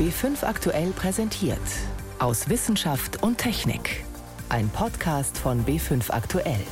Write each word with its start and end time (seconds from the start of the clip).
B5 0.00 0.44
aktuell 0.44 0.92
präsentiert. 0.92 1.58
Aus 2.18 2.48
Wissenschaft 2.48 3.22
und 3.22 3.36
Technik. 3.36 4.02
Ein 4.48 4.70
Podcast 4.70 5.36
von 5.36 5.66
B5 5.66 6.10
aktuell. 6.10 6.62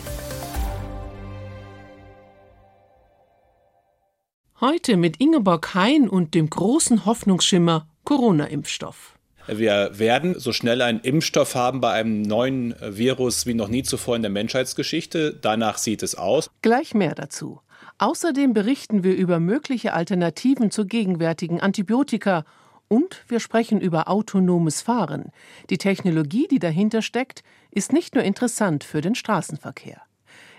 Heute 4.62 4.96
mit 4.96 5.21
Ingeborg 5.21 5.75
Hein 5.75 6.09
und 6.09 6.35
dem 6.35 6.49
großen 6.49 7.04
Hoffnungsschimmer 7.04 7.87
Corona-Impfstoff. 8.04 9.18
Wir 9.46 9.90
werden 9.98 10.40
so 10.40 10.54
schnell 10.54 10.80
einen 10.80 11.00
Impfstoff 11.00 11.54
haben 11.54 11.82
bei 11.82 11.92
einem 11.92 12.22
neuen 12.22 12.74
Virus 12.80 13.45
wie 13.45 13.52
noch 13.52 13.68
nie 13.68 13.82
zuvor 13.82 14.16
in 14.16 14.22
der 14.22 14.30
Menschheitsgeschichte. 14.30 15.34
Danach 15.34 15.76
sieht 15.76 16.02
es 16.02 16.14
aus. 16.14 16.48
Gleich 16.62 16.95
mehr 16.95 17.14
dazu. 17.14 17.60
Außerdem 17.98 18.54
berichten 18.54 19.04
wir 19.04 19.14
über 19.14 19.38
mögliche 19.38 19.92
Alternativen 19.92 20.70
zu 20.70 20.86
gegenwärtigen 20.86 21.60
Antibiotika 21.60 22.46
und 22.89 23.23
wir 23.29 23.41
sprechen 23.41 23.80
über 23.80 24.09
autonomes 24.09 24.83
Fahren. 24.83 25.30
Die 25.70 25.78
Technologie, 25.78 26.48
die 26.48 26.59
dahinter 26.59 27.02
steckt, 27.02 27.42
ist 27.70 27.92
nicht 27.92 28.14
nur 28.14 28.24
interessant 28.24 28.84
für 28.84 29.01
den 29.01 29.14
Straßenverkehr. 29.14 30.02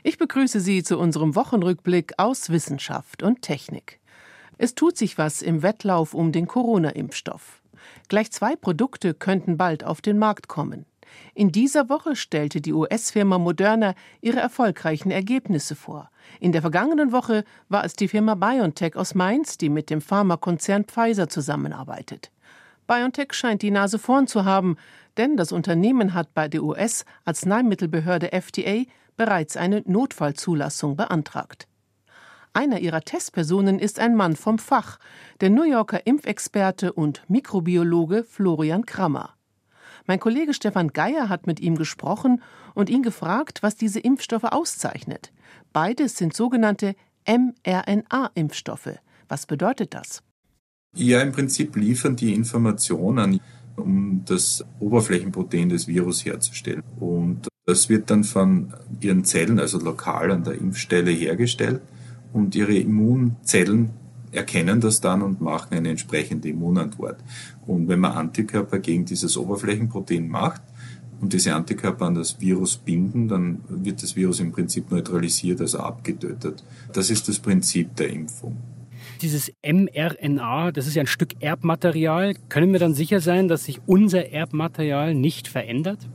Ich 0.03 0.17
begrüße 0.17 0.59
Sie 0.59 0.83
zu 0.83 0.97
unserem 0.97 1.35
Wochenrückblick 1.35 2.13
aus 2.17 2.49
Wissenschaft 2.49 3.21
und 3.23 3.41
Technik. 3.41 3.99
Es 4.57 4.75
tut 4.75 4.97
sich 4.97 5.17
was 5.17 5.41
im 5.41 5.63
Wettlauf 5.63 6.13
um 6.13 6.31
den 6.31 6.47
Corona-Impfstoff. 6.47 7.61
Gleich 8.07 8.31
zwei 8.31 8.55
Produkte 8.55 9.13
könnten 9.13 9.57
bald 9.57 9.83
auf 9.83 10.01
den 10.01 10.17
Markt 10.17 10.47
kommen. 10.47 10.85
In 11.33 11.51
dieser 11.51 11.89
Woche 11.89 12.15
stellte 12.15 12.61
die 12.61 12.73
US-Firma 12.73 13.37
Moderna 13.37 13.95
ihre 14.21 14.39
erfolgreichen 14.39 15.11
Ergebnisse 15.11 15.75
vor. 15.75 16.09
In 16.39 16.51
der 16.51 16.61
vergangenen 16.61 17.11
Woche 17.11 17.43
war 17.69 17.83
es 17.85 17.93
die 17.93 18.07
Firma 18.07 18.35
BioNTech 18.35 18.95
aus 18.95 19.15
Mainz, 19.15 19.57
die 19.57 19.69
mit 19.69 19.89
dem 19.89 20.01
Pharmakonzern 20.01 20.85
Pfizer 20.85 21.29
zusammenarbeitet. 21.29 22.31
BioNTech 22.87 23.33
scheint 23.33 23.61
die 23.61 23.71
Nase 23.71 23.99
vorn 23.99 24.27
zu 24.27 24.45
haben, 24.45 24.77
denn 25.17 25.37
das 25.37 25.51
Unternehmen 25.51 26.13
hat 26.13 26.33
bei 26.33 26.47
der 26.47 26.63
US-Arzneimittelbehörde 26.63 28.31
FDA 28.31 28.83
bereits 29.15 29.57
eine 29.57 29.83
Notfallzulassung 29.85 30.95
beantragt. 30.95 31.67
Einer 32.53 32.79
ihrer 32.79 33.01
Testpersonen 33.01 33.77
ist 33.77 33.99
ein 33.99 34.15
Mann 34.15 34.35
vom 34.35 34.57
Fach, 34.57 34.97
der 35.39 35.49
New 35.49 35.63
Yorker 35.63 36.07
Impfexperte 36.07 36.93
und 36.93 37.21
Mikrobiologe 37.29 38.23
Florian 38.23 38.85
Krammer. 38.85 39.35
Mein 40.09 40.19
Kollege 40.19 40.55
Stefan 40.55 40.87
Geier 40.87 41.29
hat 41.29 41.45
mit 41.45 41.59
ihm 41.59 41.75
gesprochen 41.75 42.41
und 42.73 42.89
ihn 42.89 43.03
gefragt, 43.03 43.61
was 43.61 43.75
diese 43.75 43.99
Impfstoffe 43.99 44.45
auszeichnet. 44.45 45.31
Beides 45.71 46.17
sind 46.17 46.35
sogenannte 46.35 46.95
mRNA-Impfstoffe. 47.27 48.97
Was 49.27 49.45
bedeutet 49.45 49.93
das? 49.93 50.23
Ja, 50.95 51.21
im 51.21 51.31
Prinzip 51.31 51.75
liefern 51.75 52.15
die 52.15 52.33
Informationen, 52.33 53.39
um 53.75 54.23
das 54.25 54.65
Oberflächenprotein 54.79 55.69
des 55.69 55.87
Virus 55.87 56.25
herzustellen. 56.25 56.81
Und 56.99 57.47
das 57.67 57.87
wird 57.87 58.09
dann 58.09 58.23
von 58.23 58.73
ihren 59.01 59.23
Zellen, 59.25 59.59
also 59.59 59.77
lokal 59.77 60.31
an 60.31 60.43
der 60.43 60.55
Impfstelle 60.55 61.11
hergestellt 61.11 61.83
und 62.33 62.55
ihre 62.55 62.73
Immunzellen 62.73 63.91
erkennen 64.31 64.81
das 64.81 65.01
dann 65.01 65.21
und 65.21 65.41
machen 65.41 65.75
eine 65.75 65.89
entsprechende 65.89 66.49
Immunantwort. 66.49 67.23
Und 67.65 67.87
wenn 67.87 67.99
man 67.99 68.13
Antikörper 68.13 68.79
gegen 68.79 69.05
dieses 69.05 69.37
Oberflächenprotein 69.37 70.27
macht 70.27 70.61
und 71.21 71.33
diese 71.33 71.53
Antikörper 71.53 72.05
an 72.05 72.15
das 72.15 72.39
Virus 72.39 72.77
binden, 72.77 73.27
dann 73.27 73.59
wird 73.67 74.03
das 74.03 74.15
Virus 74.15 74.39
im 74.39 74.51
Prinzip 74.51 74.91
neutralisiert, 74.91 75.61
also 75.61 75.79
abgetötet. 75.79 76.63
Das 76.93 77.09
ist 77.09 77.27
das 77.27 77.39
Prinzip 77.39 77.95
der 77.95 78.09
Impfung. 78.09 78.57
Dieses 79.21 79.51
mRNA, 79.63 80.71
das 80.71 80.87
ist 80.87 80.95
ja 80.95 81.03
ein 81.03 81.07
Stück 81.07 81.41
Erbmaterial. 81.41 82.35
Können 82.47 82.71
wir 82.71 82.79
dann 82.79 82.93
sicher 82.93 83.19
sein, 83.19 83.49
dass 83.49 83.65
sich 83.65 83.81
unser 83.85 84.31
Erbmaterial 84.31 85.13
nicht 85.13 85.47
verändert? 85.47 86.07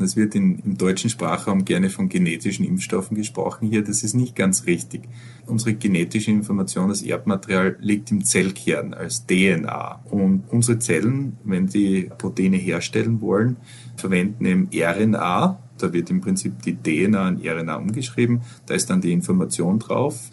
Es 0.00 0.16
wird 0.16 0.34
in, 0.34 0.60
im 0.60 0.78
deutschen 0.78 1.10
Sprachraum 1.10 1.64
gerne 1.64 1.90
von 1.90 2.08
genetischen 2.08 2.64
Impfstoffen 2.64 3.16
gesprochen 3.16 3.68
hier. 3.68 3.82
Das 3.82 4.02
ist 4.02 4.14
nicht 4.14 4.36
ganz 4.36 4.66
richtig. 4.66 5.02
Unsere 5.46 5.74
genetische 5.74 6.30
Information, 6.30 6.88
das 6.88 7.02
Erbmaterial, 7.02 7.76
liegt 7.80 8.10
im 8.10 8.24
Zellkern 8.24 8.94
als 8.94 9.26
DNA. 9.26 10.00
Und 10.10 10.44
unsere 10.48 10.78
Zellen, 10.78 11.36
wenn 11.44 11.66
die 11.66 12.10
Proteine 12.16 12.56
herstellen 12.56 13.20
wollen, 13.20 13.56
verwenden 13.96 14.44
eben 14.44 14.68
RNA. 14.72 15.58
Da 15.78 15.92
wird 15.92 16.10
im 16.10 16.20
Prinzip 16.20 16.62
die 16.62 16.76
DNA 16.76 17.28
in 17.28 17.48
RNA 17.48 17.76
umgeschrieben. 17.76 18.42
Da 18.66 18.74
ist 18.74 18.90
dann 18.90 19.00
die 19.00 19.12
Information 19.12 19.78
drauf. 19.78 20.30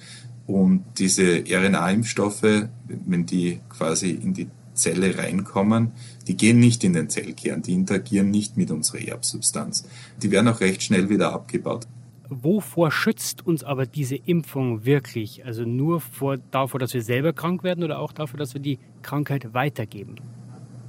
Und 0.47 0.83
diese 0.99 1.43
RNA-Impfstoffe, 1.47 2.67
wenn 2.87 3.25
die 3.25 3.61
quasi 3.67 4.11
in 4.11 4.33
die 4.33 4.47
Zelle 4.75 5.17
reinkommen, 5.17 5.91
die 6.27 6.37
gehen 6.37 6.59
nicht 6.59 6.83
in 6.83 6.93
den 6.93 7.09
Zellkern, 7.09 7.61
die 7.61 7.73
interagieren 7.73 8.29
nicht 8.29 8.57
mit 8.57 8.71
unserer 8.71 8.99
Erbsubstanz. 8.99 9.87
Die 10.21 10.31
werden 10.31 10.47
auch 10.47 10.59
recht 10.59 10.83
schnell 10.83 11.09
wieder 11.09 11.33
abgebaut. 11.33 11.87
Wovor 12.29 12.91
schützt 12.91 13.45
uns 13.45 13.63
aber 13.63 13.85
diese 13.85 14.15
Impfung 14.15 14.85
wirklich? 14.85 15.45
Also 15.45 15.63
nur 15.63 16.01
vor, 16.01 16.37
davor, 16.37 16.79
dass 16.79 16.93
wir 16.93 17.03
selber 17.03 17.33
krank 17.33 17.63
werden 17.63 17.83
oder 17.83 17.99
auch 17.99 18.11
davor, 18.11 18.37
dass 18.37 18.53
wir 18.53 18.61
die 18.61 18.79
Krankheit 19.03 19.53
weitergeben? 19.53 20.15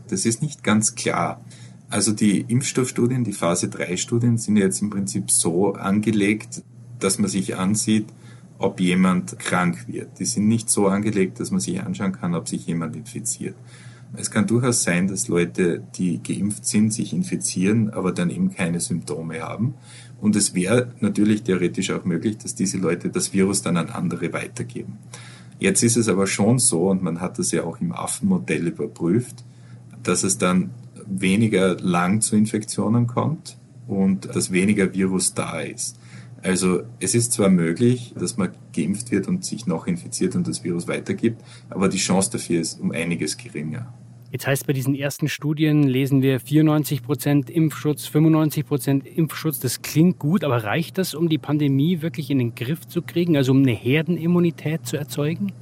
Das 0.08 0.24
ist 0.24 0.40
nicht 0.42 0.62
ganz 0.62 0.94
klar. 0.94 1.44
Also 1.88 2.12
die 2.12 2.40
Impfstoffstudien, 2.40 3.24
die 3.24 3.32
Phase 3.32 3.68
3 3.68 3.96
Studien 3.96 4.38
sind 4.38 4.56
jetzt 4.56 4.80
im 4.82 4.90
Prinzip 4.90 5.30
so 5.30 5.74
angelegt, 5.74 6.62
dass 6.98 7.18
man 7.18 7.28
sich 7.28 7.56
ansieht, 7.56 8.06
ob 8.58 8.80
jemand 8.80 9.38
krank 9.38 9.86
wird. 9.86 10.18
Die 10.18 10.24
sind 10.24 10.48
nicht 10.48 10.70
so 10.70 10.86
angelegt, 10.86 11.40
dass 11.40 11.50
man 11.50 11.60
sich 11.60 11.82
anschauen 11.82 12.12
kann, 12.12 12.34
ob 12.34 12.48
sich 12.48 12.66
jemand 12.66 12.96
infiziert. 12.96 13.54
Es 14.14 14.30
kann 14.30 14.46
durchaus 14.46 14.82
sein, 14.82 15.08
dass 15.08 15.28
Leute, 15.28 15.82
die 15.96 16.22
geimpft 16.22 16.64
sind, 16.64 16.92
sich 16.92 17.12
infizieren, 17.12 17.90
aber 17.90 18.12
dann 18.12 18.30
eben 18.30 18.54
keine 18.54 18.80
Symptome 18.80 19.40
haben. 19.40 19.74
Und 20.20 20.36
es 20.36 20.54
wäre 20.54 20.92
natürlich 21.00 21.42
theoretisch 21.42 21.90
auch 21.90 22.04
möglich, 22.04 22.38
dass 22.38 22.54
diese 22.54 22.78
Leute 22.78 23.10
das 23.10 23.32
Virus 23.34 23.62
dann 23.62 23.76
an 23.76 23.90
andere 23.90 24.32
weitergeben. 24.32 24.98
Jetzt 25.58 25.82
ist 25.82 25.96
es 25.96 26.08
aber 26.08 26.26
schon 26.26 26.58
so, 26.58 26.88
und 26.90 27.02
man 27.02 27.20
hat 27.20 27.38
das 27.38 27.50
ja 27.50 27.64
auch 27.64 27.80
im 27.80 27.92
Affenmodell 27.92 28.68
überprüft, 28.68 29.44
dass 30.02 30.22
es 30.22 30.38
dann 30.38 30.70
weniger 31.06 31.76
lang 31.80 32.20
zu 32.20 32.36
Infektionen 32.36 33.06
kommt 33.06 33.58
und 33.86 34.34
dass 34.34 34.52
weniger 34.52 34.92
Virus 34.94 35.34
da 35.34 35.60
ist. 35.60 35.98
Also 36.42 36.82
es 37.00 37.14
ist 37.14 37.32
zwar 37.32 37.48
möglich, 37.48 38.14
dass 38.18 38.36
man 38.36 38.50
geimpft 38.74 39.10
wird 39.10 39.26
und 39.26 39.44
sich 39.44 39.66
noch 39.66 39.86
infiziert 39.86 40.36
und 40.36 40.46
das 40.46 40.62
Virus 40.62 40.86
weitergibt, 40.86 41.42
aber 41.70 41.88
die 41.88 41.98
Chance 41.98 42.30
dafür 42.32 42.60
ist 42.60 42.80
um 42.80 42.92
einiges 42.92 43.36
geringer. 43.36 43.92
Jetzt 44.32 44.46
heißt 44.46 44.66
bei 44.66 44.72
diesen 44.72 44.94
ersten 44.94 45.28
Studien 45.28 45.84
lesen 45.84 46.20
wir 46.20 46.40
94 46.40 47.02
Prozent 47.02 47.48
Impfschutz, 47.48 48.06
95 48.06 48.66
Prozent 48.66 49.06
Impfschutz. 49.06 49.60
Das 49.60 49.82
klingt 49.82 50.18
gut, 50.18 50.44
aber 50.44 50.64
reicht 50.64 50.98
das, 50.98 51.14
um 51.14 51.28
die 51.28 51.38
Pandemie 51.38 52.02
wirklich 52.02 52.30
in 52.30 52.38
den 52.38 52.54
Griff 52.54 52.86
zu 52.86 53.02
kriegen, 53.02 53.36
also 53.36 53.52
um 53.52 53.62
eine 53.62 53.72
Herdenimmunität 53.72 54.84
zu 54.84 54.96
erzeugen? 54.96 55.52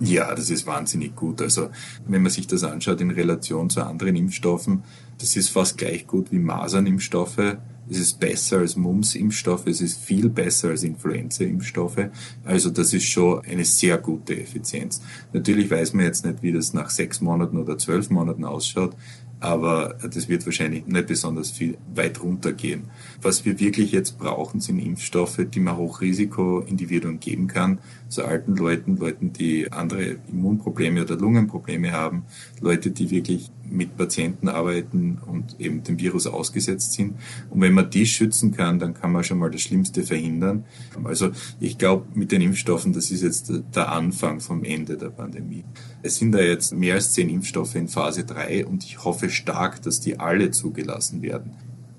Ja, 0.00 0.34
das 0.34 0.50
ist 0.50 0.66
wahnsinnig 0.66 1.16
gut. 1.16 1.40
Also 1.40 1.70
wenn 2.06 2.22
man 2.22 2.30
sich 2.30 2.46
das 2.46 2.62
anschaut 2.62 3.00
in 3.00 3.10
Relation 3.10 3.70
zu 3.70 3.82
anderen 3.82 4.16
Impfstoffen, 4.16 4.84
das 5.18 5.34
ist 5.34 5.48
fast 5.48 5.78
gleich 5.78 6.06
gut 6.06 6.30
wie 6.30 6.38
Masernimpfstoffe 6.38 7.56
es 7.88 7.98
ist 7.98 8.20
besser 8.20 8.58
als 8.58 8.76
Mumps-Impfstoffe, 8.76 9.66
es 9.66 9.80
ist 9.80 10.00
viel 10.00 10.28
besser 10.28 10.70
als 10.70 10.82
Influenza-Impfstoffe. 10.82 12.08
Also 12.44 12.70
das 12.70 12.92
ist 12.92 13.04
schon 13.04 13.44
eine 13.44 13.64
sehr 13.64 13.98
gute 13.98 14.40
Effizienz. 14.40 15.02
Natürlich 15.32 15.70
weiß 15.70 15.92
man 15.94 16.04
jetzt 16.04 16.24
nicht, 16.24 16.42
wie 16.42 16.52
das 16.52 16.72
nach 16.72 16.90
sechs 16.90 17.20
Monaten 17.20 17.58
oder 17.58 17.76
zwölf 17.78 18.10
Monaten 18.10 18.44
ausschaut, 18.44 18.96
aber 19.44 19.96
das 20.02 20.28
wird 20.28 20.46
wahrscheinlich 20.46 20.86
nicht 20.86 21.06
besonders 21.06 21.50
viel 21.50 21.76
weit 21.94 22.22
runtergehen. 22.22 22.84
Was 23.20 23.44
wir 23.44 23.60
wirklich 23.60 23.92
jetzt 23.92 24.18
brauchen, 24.18 24.60
sind 24.60 24.78
Impfstoffe, 24.78 25.38
die 25.52 25.60
man 25.60 25.76
Hochrisikoindividuen 25.76 27.20
geben 27.20 27.46
kann, 27.46 27.78
so 28.08 28.22
alten 28.22 28.56
Leuten, 28.56 28.96
Leuten, 28.96 29.34
die 29.34 29.70
andere 29.70 30.16
Immunprobleme 30.32 31.02
oder 31.02 31.16
Lungenprobleme 31.16 31.92
haben, 31.92 32.24
Leute, 32.60 32.90
die 32.90 33.10
wirklich 33.10 33.50
mit 33.70 33.96
Patienten 33.96 34.48
arbeiten 34.48 35.18
und 35.26 35.60
eben 35.60 35.82
dem 35.82 35.98
Virus 35.98 36.26
ausgesetzt 36.26 36.92
sind. 36.92 37.14
Und 37.50 37.60
wenn 37.60 37.72
man 37.72 37.90
die 37.90 38.06
schützen 38.06 38.52
kann, 38.52 38.78
dann 38.78 38.94
kann 38.94 39.12
man 39.12 39.24
schon 39.24 39.38
mal 39.38 39.50
das 39.50 39.62
Schlimmste 39.62 40.02
verhindern. 40.02 40.64
Also 41.04 41.30
ich 41.60 41.78
glaube, 41.78 42.06
mit 42.14 42.32
den 42.32 42.40
Impfstoffen, 42.40 42.92
das 42.92 43.10
ist 43.10 43.22
jetzt 43.22 43.52
der 43.74 43.92
Anfang 43.92 44.40
vom 44.40 44.64
Ende 44.64 44.96
der 44.96 45.10
Pandemie. 45.10 45.64
Es 46.02 46.16
sind 46.16 46.32
da 46.32 46.40
jetzt 46.40 46.74
mehr 46.74 46.94
als 46.94 47.12
zehn 47.12 47.28
Impfstoffe 47.28 47.74
in 47.74 47.88
Phase 47.88 48.24
3 48.24 48.66
und 48.66 48.84
ich 48.84 49.04
hoffe 49.04 49.30
stark, 49.30 49.82
dass 49.82 50.00
die 50.00 50.18
alle 50.18 50.50
zugelassen 50.50 51.22
werden. 51.22 51.52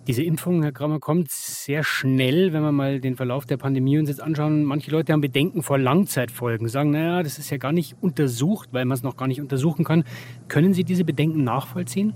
Diese 0.07 0.21
Impfung, 0.21 0.61
Herr 0.61 0.71
Kramer, 0.71 0.99
kommt 0.99 1.31
sehr 1.31 1.83
schnell, 1.83 2.53
wenn 2.53 2.61
wir 2.61 2.71
mal 2.71 2.99
den 2.99 3.15
Verlauf 3.15 3.45
der 3.45 3.57
Pandemie 3.57 3.97
uns 3.97 4.07
jetzt 4.07 4.21
anschauen. 4.21 4.63
Manche 4.63 4.91
Leute 4.91 5.11
haben 5.11 5.21
Bedenken 5.21 5.63
vor 5.63 5.79
Langzeitfolgen, 5.79 6.67
sagen, 6.67 6.91
naja, 6.91 7.23
das 7.23 7.39
ist 7.39 7.49
ja 7.49 7.57
gar 7.57 7.71
nicht 7.71 7.95
untersucht, 8.01 8.69
weil 8.71 8.85
man 8.85 8.95
es 8.95 9.01
noch 9.01 9.17
gar 9.17 9.27
nicht 9.27 9.41
untersuchen 9.41 9.83
kann. 9.83 10.03
Können 10.47 10.75
Sie 10.75 10.83
diese 10.83 11.05
Bedenken 11.05 11.43
nachvollziehen? 11.43 12.13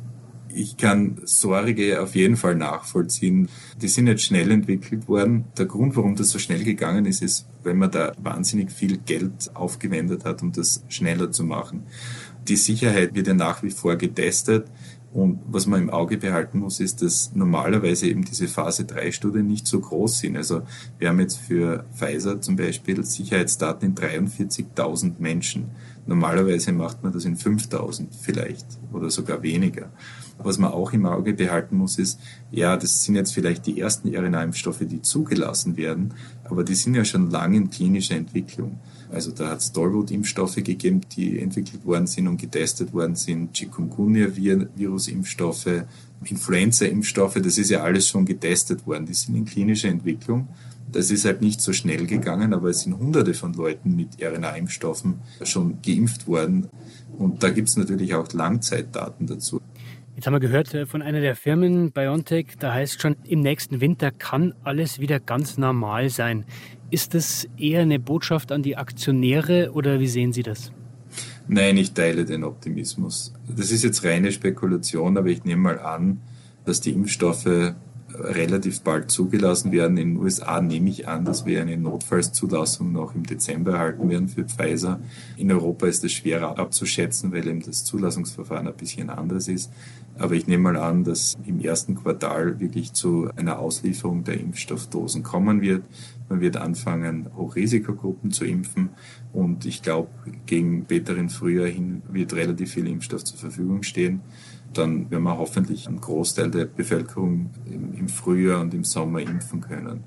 Ich 0.54 0.78
kann 0.78 1.20
Sorge 1.24 2.02
auf 2.02 2.16
jeden 2.16 2.36
Fall 2.36 2.56
nachvollziehen. 2.56 3.50
Die 3.82 3.88
sind 3.88 4.06
jetzt 4.06 4.24
schnell 4.24 4.52
entwickelt 4.52 5.08
worden. 5.08 5.46
Der 5.58 5.66
Grund, 5.66 5.96
warum 5.96 6.16
das 6.16 6.30
so 6.30 6.38
schnell 6.38 6.64
gegangen 6.64 7.06
ist, 7.06 7.24
ist, 7.24 7.48
weil 7.64 7.74
man 7.74 7.90
da 7.90 8.14
wahnsinnig 8.22 8.72
viel 8.72 8.98
Geld 8.98 9.50
aufgewendet 9.56 10.26
hat, 10.26 10.44
um 10.44 10.52
das 10.52 10.84
schneller 10.90 11.32
zu 11.32 11.44
machen. 11.44 11.84
Die 12.48 12.56
Sicherheit 12.56 13.16
wird 13.16 13.28
ja 13.28 13.34
nach 13.34 13.62
wie 13.64 13.70
vor 13.70 13.96
getestet. 13.96 14.68
Und 15.12 15.40
was 15.48 15.66
man 15.66 15.82
im 15.82 15.90
Auge 15.90 16.18
behalten 16.18 16.60
muss, 16.60 16.80
ist, 16.80 17.02
dass 17.02 17.34
normalerweise 17.34 18.08
eben 18.08 18.24
diese 18.24 18.48
Phase 18.48 18.86
3 18.86 19.12
Studien 19.12 19.48
nicht 19.48 19.66
so 19.66 19.80
groß 19.80 20.20
sind. 20.20 20.38
Also 20.38 20.62
wir 21.00 21.10
haben 21.10 21.20
jetzt 21.20 21.38
für 21.38 21.86
Pfizer 21.96 22.42
zum 22.42 22.56
Beispiel 22.56 23.04
Sicherheitsdaten 23.04 23.90
in 23.90 23.96
43.000 23.96 25.14
Menschen. 25.18 25.72
Normalerweise 26.06 26.74
macht 26.74 27.04
man 27.04 27.12
das 27.12 27.26
in 27.26 27.38
5.000 27.38 28.08
vielleicht 28.22 28.68
oder 28.94 29.10
sogar 29.10 29.42
weniger. 29.42 29.92
Was 30.38 30.60
man 30.60 30.72
auch 30.72 30.94
im 30.94 31.06
Auge 31.06 31.34
behalten 31.34 31.76
muss, 31.76 31.98
ist, 31.98 32.20
ja, 32.52 32.78
das 32.78 33.04
sind 33.04 33.16
jetzt 33.16 33.34
vielleicht 33.34 33.66
die 33.66 33.80
ersten 33.80 34.16
RNA-Impfstoffe, 34.16 34.84
die 34.84 35.02
zugelassen 35.02 35.76
werden, 35.76 36.14
aber 36.44 36.64
die 36.64 36.76
sind 36.76 36.96
ja 36.96 37.04
schon 37.04 37.30
lange 37.30 37.58
in 37.58 37.70
klinischer 37.70 38.16
Entwicklung. 38.16 38.80
Also 39.12 39.32
da 39.32 39.50
hat 39.50 39.60
es 39.60 39.74
Tollwut-Impfstoffe 39.74 40.58
gegeben, 40.58 41.02
die 41.16 41.40
entwickelt 41.40 41.84
worden 41.86 42.08
sind 42.08 42.28
und 42.28 42.40
getestet 42.40 42.94
worden 42.94 43.16
sind, 43.16 43.54
Chikungunya-Virus-Impfstoffe, 43.54 45.84
Influenza-Impfstoffe, 46.24 47.40
das 47.42 47.58
ist 47.58 47.70
ja 47.70 47.82
alles 47.82 48.08
schon 48.08 48.26
getestet 48.26 48.86
worden. 48.86 49.06
Die 49.06 49.14
sind 49.14 49.36
in 49.36 49.46
klinischer 49.46 49.88
Entwicklung. 49.90 50.50
Das 50.92 51.12
ist 51.12 51.26
halt 51.26 51.42
nicht 51.42 51.62
so 51.62 51.72
schnell 51.72 52.08
gegangen, 52.08 52.54
aber 52.54 52.70
es 52.70 52.82
sind 52.82 52.98
hunderte 52.98 53.34
von 53.34 53.54
Leuten 53.54 53.96
mit 53.96 54.22
RNA-Impfstoffen 54.22 55.16
schon 55.44 55.82
geimpft 55.82 56.28
worden. 56.28 56.68
Und 57.18 57.42
da 57.44 57.50
gibt 57.50 57.70
es 57.70 57.78
natürlich 57.78 58.14
auch 58.16 58.32
Langzeitdaten 58.34 59.28
dazu. 59.28 59.62
Jetzt 60.20 60.28
haben 60.28 60.34
wir 60.34 60.42
gehört 60.42 60.74
äh, 60.74 60.86
von 60.86 61.02
einer 61.02 61.22
der 61.22 61.34
Firmen, 61.34 61.94
BioNTech, 61.94 62.58
da 62.60 62.74
heißt 62.74 63.02
schon, 63.02 63.16
im 63.24 63.40
nächsten 63.40 63.80
Winter 63.80 64.12
kann 64.12 64.54
alles 64.66 65.00
wieder 65.00 65.22
ganz 65.22 65.58
normal 65.58 66.10
sein. 66.10 66.44
Ist 66.92 67.14
das 67.14 67.48
eher 67.58 67.84
eine 67.84 68.02
Botschaft 68.02 68.52
an 68.52 68.62
die 68.62 68.76
Aktionäre 68.76 69.72
oder 69.72 70.02
wie 70.02 70.10
sehen 70.10 70.34
Sie 70.34 70.44
das? 70.44 70.74
Nein, 71.48 71.78
ich 71.78 71.94
teile 71.94 72.26
den 72.26 72.44
Optimismus. 72.44 73.34
Das 73.48 73.72
ist 73.72 73.82
jetzt 73.82 74.04
reine 74.04 74.34
Spekulation, 74.34 75.18
aber 75.18 75.30
ich 75.30 75.46
nehme 75.46 75.62
mal 75.62 75.80
an, 75.80 76.20
dass 76.66 76.82
die 76.82 76.92
Impfstoffe 76.92 77.76
relativ 78.20 78.82
bald 78.82 79.12
zugelassen 79.12 79.72
werden. 79.72 79.98
In 79.98 80.16
den 80.16 80.18
USA 80.18 80.62
nehme 80.62 80.90
ich 80.90 81.08
an, 81.08 81.26
dass 81.26 81.46
wir 81.46 81.62
eine 81.62 81.78
Notfallszulassung 81.78 82.92
noch 82.92 83.16
im 83.16 83.26
Dezember 83.26 83.74
erhalten 83.74 84.10
werden 84.10 84.28
für 84.28 84.44
Pfizer. 84.44 85.00
In 85.38 85.52
Europa 85.52 85.88
ist 85.88 86.04
es 86.04 86.12
schwerer 86.12 86.60
abzuschätzen, 86.60 87.32
weil 87.32 87.48
eben 87.48 87.62
das 87.62 87.84
Zulassungsverfahren 87.86 88.68
ein 88.68 88.76
bisschen 88.76 89.10
anders 89.10 89.48
ist. 89.48 89.72
Aber 90.18 90.34
ich 90.36 90.48
nehme 90.48 90.64
mal 90.64 90.78
an, 90.78 91.04
dass 91.04 91.38
im 91.46 91.62
ersten 91.62 91.96
Quartal 91.96 92.60
wirklich 92.60 92.94
zu 92.94 93.30
einer 93.38 93.60
Auslieferung 93.60 94.24
der 94.26 94.40
Impfstoffdosen 94.40 95.24
kommen 95.24 95.62
wird. 95.62 95.84
Man 96.30 96.42
wird 96.42 96.58
anfangen, 96.58 97.28
Hochrisikogruppen 97.36 98.32
zu 98.32 98.46
impfen. 98.46 98.90
Und 99.34 99.66
ich 99.66 99.82
glaube, 99.82 100.10
gegen 100.46 100.84
späteren 100.84 101.30
Frühjahr 101.30 101.68
hin 101.68 102.04
wird 102.10 102.34
relativ 102.34 102.72
viel 102.72 102.88
Impfstoff 102.88 103.24
zur 103.24 103.40
Verfügung 103.40 103.84
stehen 103.84 104.22
dann 104.74 105.10
werden 105.10 105.24
wir 105.24 105.38
hoffentlich 105.38 105.88
einen 105.88 106.00
Großteil 106.00 106.52
der 106.52 106.66
Bevölkerung 106.66 107.50
im 107.66 108.08
Frühjahr 108.08 108.62
und 108.62 108.74
im 108.74 108.84
Sommer 108.84 109.22
impfen 109.22 109.62
können. 109.62 110.04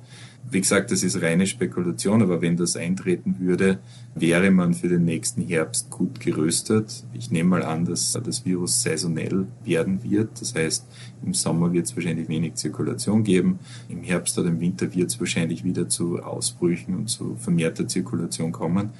Wie 0.51 0.61
gesagt, 0.61 0.91
das 0.91 1.03
ist 1.03 1.23
reine 1.23 1.47
Spekulation, 1.47 2.21
aber 2.21 2.43
wenn 2.43 2.57
das 2.57 2.77
eintreten 2.77 3.37
würde, 3.39 3.79
wäre 4.15 4.51
man 4.51 4.75
für 4.75 4.89
den 4.89 5.05
nächsten 5.05 5.43
Herbst 5.43 5.89
gut 5.89 6.21
gerüstet. 6.21 7.05
Ich 7.15 7.31
nehme 7.31 7.51
mal 7.51 7.63
an, 7.63 7.85
dass 7.85 8.13
das 8.13 8.45
Virus 8.45 8.83
saisonell 8.83 9.47
werden 9.65 10.03
wird. 10.03 10.41
Das 10.41 10.55
heißt, 10.55 10.85
im 11.25 11.33
Sommer 11.33 11.73
wird 11.73 11.87
es 11.87 11.97
wahrscheinlich 11.97 12.29
wenig 12.29 12.57
Zirkulation 12.57 13.25
geben. 13.25 13.61
Im 13.89 14.03
Herbst 14.03 14.39
oder 14.39 14.49
im 14.49 14.61
Winter 14.61 14.93
wird 14.95 15.11
es 15.11 15.21
wahrscheinlich 15.21 15.65
wieder 15.65 15.89
zu 15.89 16.23
Ausbrüchen 16.23 16.97
und 16.97 17.09
zu 17.09 17.37
vermehrter 17.37 17.89
Zirkulation 17.89 18.53
kommen. 18.53 18.91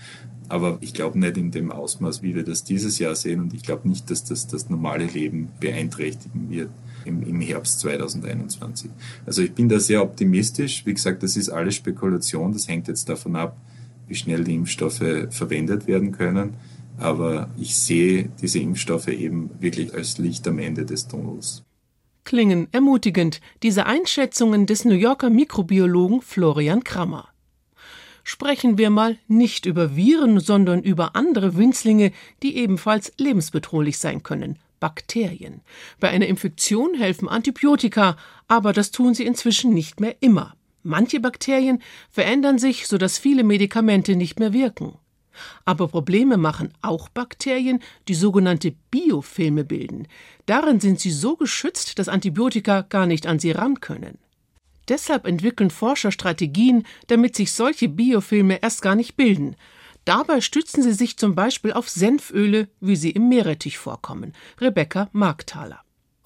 Aber 0.49 0.79
ich 0.81 0.95
glaube 0.95 1.19
nicht 1.19 1.37
in 1.37 1.51
dem 1.51 1.71
Ausmaß, 1.71 2.23
wie 2.23 2.35
wir 2.35 2.45
das 2.45 2.65
dieses 2.65 2.99
Jahr 2.99 3.15
sehen. 3.15 3.41
Und 3.41 3.53
ich 3.53 3.63
glaube 3.63 3.89
nicht, 3.89 4.11
dass 4.11 4.25
das 4.25 4.47
das 4.47 4.71
normale 4.71 5.05
Leben 5.05 5.49
beeinträchtigen 5.61 6.51
wird 6.51 6.71
im, 7.05 7.23
im 7.23 7.41
Herbst 7.41 7.81
2021. 7.81 8.91
Also 9.27 9.43
ich 9.43 9.53
bin 9.53 9.69
da 9.69 9.81
sehr 9.81 10.03
optimistisch. 10.03 10.85
Wie 10.87 10.95
gesagt, 10.95 11.23
das 11.23 11.37
ist 11.37 11.49
alles 11.49 11.75
Spekulation. 11.75 12.53
Das 12.53 12.69
hängt 12.69 12.89
jetzt 12.89 13.09
davon 13.09 13.37
ab, 13.37 13.57
wie 14.09 14.15
schnell 14.15 14.45
die 14.45 14.55
Impfstoffe 14.55 15.03
verwendet 15.31 15.87
werden 15.87 16.13
können. 16.13 16.55
Aber 16.99 17.49
ich 17.59 17.77
sehe 17.77 18.29
diese 18.41 18.59
Impfstoffe 18.59 19.09
eben 19.09 19.51
wirklich 19.61 19.95
als 19.95 20.19
Licht 20.19 20.47
am 20.47 20.59
Ende 20.59 20.85
des 20.85 21.09
Tunnels. 21.09 21.63
Klingen 22.25 22.69
ermutigend, 22.71 23.41
diese 23.63 23.87
Einschätzungen 23.87 24.67
des 24.67 24.85
New 24.85 24.95
Yorker 24.95 25.31
Mikrobiologen 25.31 26.21
Florian 26.21 26.85
Krammer 26.85 27.33
sprechen 28.25 28.79
wir 28.79 28.91
mal 28.91 29.19
nicht 29.29 29.67
über 29.67 29.97
Viren, 29.97 30.41
sondern 30.41 30.83
über 30.83 31.17
andere 31.17 31.57
Winzlinge, 31.57 32.13
die 32.43 32.57
ebenfalls 32.57 33.13
lebensbedrohlich 33.19 33.99
sein 33.99 34.23
können. 34.23 34.59
Bakterien. 34.83 35.61
Bei 36.01 36.09
einer 36.09 36.27
Infektion 36.27 36.95
helfen 36.95 37.29
Antibiotika, 37.29 38.17
aber 38.49 38.73
das 38.73 38.91
tun 38.91 39.15
sie 39.15 39.25
inzwischen 39.25 39.73
nicht 39.73 40.01
mehr 40.01 40.17
immer. 40.19 40.57
Manche 40.83 41.21
Bakterien 41.21 41.81
verändern 42.11 42.59
sich, 42.59 42.89
sodass 42.89 43.17
viele 43.17 43.45
Medikamente 43.45 44.17
nicht 44.17 44.41
mehr 44.41 44.53
wirken. 44.53 44.99
Aber 45.65 45.87
Probleme 45.87 46.37
machen 46.37 46.75
auch 46.83 47.09
Bakterien, 47.09 47.79
die 48.09 48.15
sogenannte 48.15 48.75
Biofilme 48.91 49.63
bilden. 49.63 50.09
Darin 50.47 50.81
sind 50.81 50.99
sie 50.99 51.13
so 51.13 51.37
geschützt, 51.37 52.01
dass 52.01 52.09
Antibiotika 52.09 52.81
gar 52.83 53.07
nicht 53.07 53.29
an 53.29 53.39
sie 53.39 53.53
ran 53.53 53.79
können. 53.79 54.19
Deshalb 54.89 55.29
entwickeln 55.29 55.71
Forscher 55.71 56.11
Strategien, 56.11 56.83
damit 57.07 57.37
sich 57.37 57.53
solche 57.53 57.89
Biofilme 57.89 58.61
erst 58.61 58.83
gar 58.83 58.97
nicht 58.97 59.17
bilden. 59.17 59.55
Dabei 60.05 60.41
stützen 60.41 60.83
sie 60.83 60.93
sich 60.93 61.17
zum 61.17 61.35
Beispiel 61.35 61.73
auf 61.73 61.89
Senföle, 61.89 62.69
wie 62.81 62.97
sie 62.97 63.11
im 63.11 63.29
Meerrettich 63.29 63.79
vorkommen. 63.79 64.33
Rebecca 64.61 65.09
Markthaler. 65.13 65.81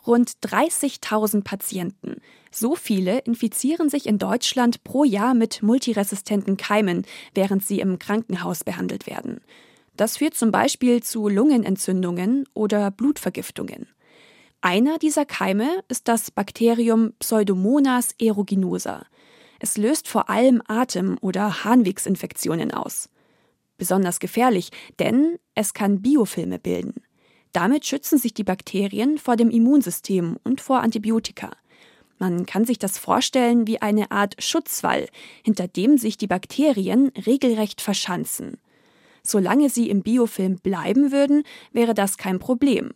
Rund 0.06 0.31
30.000 0.43 1.43
Patienten. 1.43 2.17
So 2.50 2.76
viele 2.76 3.19
infizieren 3.19 3.90
sich 3.90 4.06
in 4.06 4.19
Deutschland 4.19 4.84
pro 4.84 5.05
Jahr 5.05 5.34
mit 5.34 5.62
multiresistenten 5.62 6.56
Keimen, 6.56 7.05
während 7.34 7.67
sie 7.67 7.81
im 7.81 7.99
Krankenhaus 7.99 8.64
behandelt 8.64 9.06
werden. 9.06 9.40
Das 9.96 10.19
führt 10.19 10.34
zum 10.34 10.52
Beispiel 10.52 11.02
zu 11.02 11.28
Lungenentzündungen 11.28 12.46
oder 12.55 12.90
Blutvergiftungen. 12.90 13.88
Einer 14.61 14.99
dieser 14.99 15.25
Keime 15.26 15.69
ist 15.88 16.08
das 16.08 16.31
Bakterium 16.31 17.12
Pseudomonas 17.19 18.14
aeruginosa. 18.20 19.06
Es 19.58 19.76
löst 19.76 20.08
vor 20.08 20.31
allem 20.31 20.62
Atem- 20.67 21.19
oder 21.20 21.64
Harnwegsinfektionen 21.64 22.73
aus. 22.73 23.08
Besonders 23.78 24.20
gefährlich, 24.20 24.70
denn 24.99 25.38
es 25.55 25.75
kann 25.75 26.02
Biofilme 26.02 26.58
bilden. 26.58 26.94
Damit 27.52 27.87
schützen 27.87 28.19
sich 28.19 28.34
die 28.34 28.44
Bakterien 28.44 29.19
vor 29.19 29.37
dem 29.37 29.50
Immunsystem 29.50 30.38
und 30.45 30.61
vor 30.61 30.80
Antibiotika. 30.80 31.50
Man 32.18 32.47
kann 32.47 32.64
sich 32.64 32.78
das 32.78 32.99
vorstellen 32.99 33.66
wie 33.66 33.83
eine 33.83 34.11
Art 34.11 34.35
Schutzwall, 34.38 35.06
hinter 35.42 35.68
dem 35.68 35.99
sich 35.99 36.16
die 36.16 36.26
Bakterien 36.26 37.12
regelrecht 37.26 37.80
verschanzen. 37.80 38.59
Solange 39.23 39.71
sie 39.71 39.90
im 39.90 40.02
Biofilm 40.02 40.56
bleiben 40.59 41.12
würden, 41.12 41.42
wäre 41.73 41.95
das 41.95 42.16
kein 42.16 42.38
Problem. 42.38 42.92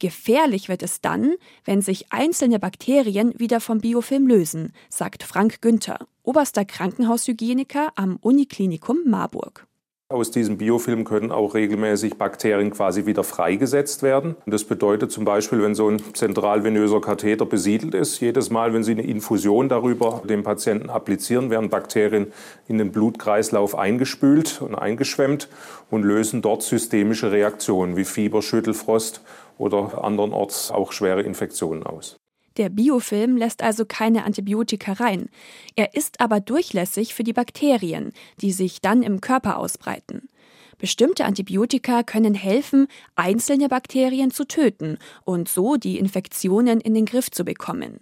Gefährlich 0.00 0.68
wird 0.68 0.82
es 0.82 1.00
dann, 1.00 1.34
wenn 1.64 1.82
sich 1.82 2.12
einzelne 2.12 2.58
Bakterien 2.58 3.38
wieder 3.38 3.60
vom 3.60 3.80
Biofilm 3.80 4.26
lösen, 4.26 4.72
sagt 4.88 5.24
Frank 5.24 5.60
Günther, 5.60 6.06
oberster 6.22 6.64
Krankenhaushygieniker 6.64 7.92
am 7.96 8.16
Uniklinikum 8.16 8.98
Marburg. 9.06 9.67
Aus 10.10 10.30
diesem 10.30 10.56
Biofilm 10.56 11.04
können 11.04 11.30
auch 11.30 11.52
regelmäßig 11.52 12.16
Bakterien 12.16 12.70
quasi 12.70 13.04
wieder 13.04 13.24
freigesetzt 13.24 14.02
werden. 14.02 14.36
Das 14.46 14.64
bedeutet 14.64 15.12
zum 15.12 15.26
Beispiel, 15.26 15.62
wenn 15.62 15.74
so 15.74 15.90
ein 15.90 16.00
zentralvenöser 16.14 17.02
Katheter 17.02 17.44
besiedelt 17.44 17.92
ist, 17.92 18.18
jedes 18.20 18.48
Mal, 18.48 18.72
wenn 18.72 18.82
Sie 18.82 18.92
eine 18.92 19.02
Infusion 19.02 19.68
darüber 19.68 20.22
dem 20.26 20.44
Patienten 20.44 20.88
applizieren, 20.88 21.50
werden 21.50 21.68
Bakterien 21.68 22.32
in 22.68 22.78
den 22.78 22.90
Blutkreislauf 22.90 23.76
eingespült 23.76 24.62
und 24.62 24.74
eingeschwemmt 24.74 25.50
und 25.90 26.04
lösen 26.04 26.40
dort 26.40 26.62
systemische 26.62 27.30
Reaktionen 27.30 27.98
wie 27.98 28.06
Fieber, 28.06 28.40
Schüttelfrost 28.40 29.20
oder 29.58 30.02
andernorts 30.02 30.70
auch 30.70 30.92
schwere 30.92 31.20
Infektionen 31.20 31.82
aus. 31.82 32.16
Der 32.58 32.68
Biofilm 32.68 33.36
lässt 33.36 33.62
also 33.62 33.84
keine 33.86 34.24
Antibiotika 34.24 34.94
rein. 34.94 35.30
Er 35.76 35.94
ist 35.94 36.20
aber 36.20 36.40
durchlässig 36.40 37.14
für 37.14 37.22
die 37.22 37.32
Bakterien, 37.32 38.12
die 38.40 38.52
sich 38.52 38.80
dann 38.80 39.02
im 39.02 39.20
Körper 39.20 39.58
ausbreiten. 39.58 40.28
Bestimmte 40.76 41.24
Antibiotika 41.24 42.02
können 42.02 42.34
helfen, 42.34 42.86
einzelne 43.16 43.68
Bakterien 43.68 44.30
zu 44.30 44.44
töten 44.44 44.98
und 45.24 45.48
so 45.48 45.76
die 45.76 45.98
Infektionen 45.98 46.80
in 46.80 46.94
den 46.94 47.04
Griff 47.04 47.30
zu 47.30 47.44
bekommen. 47.44 48.00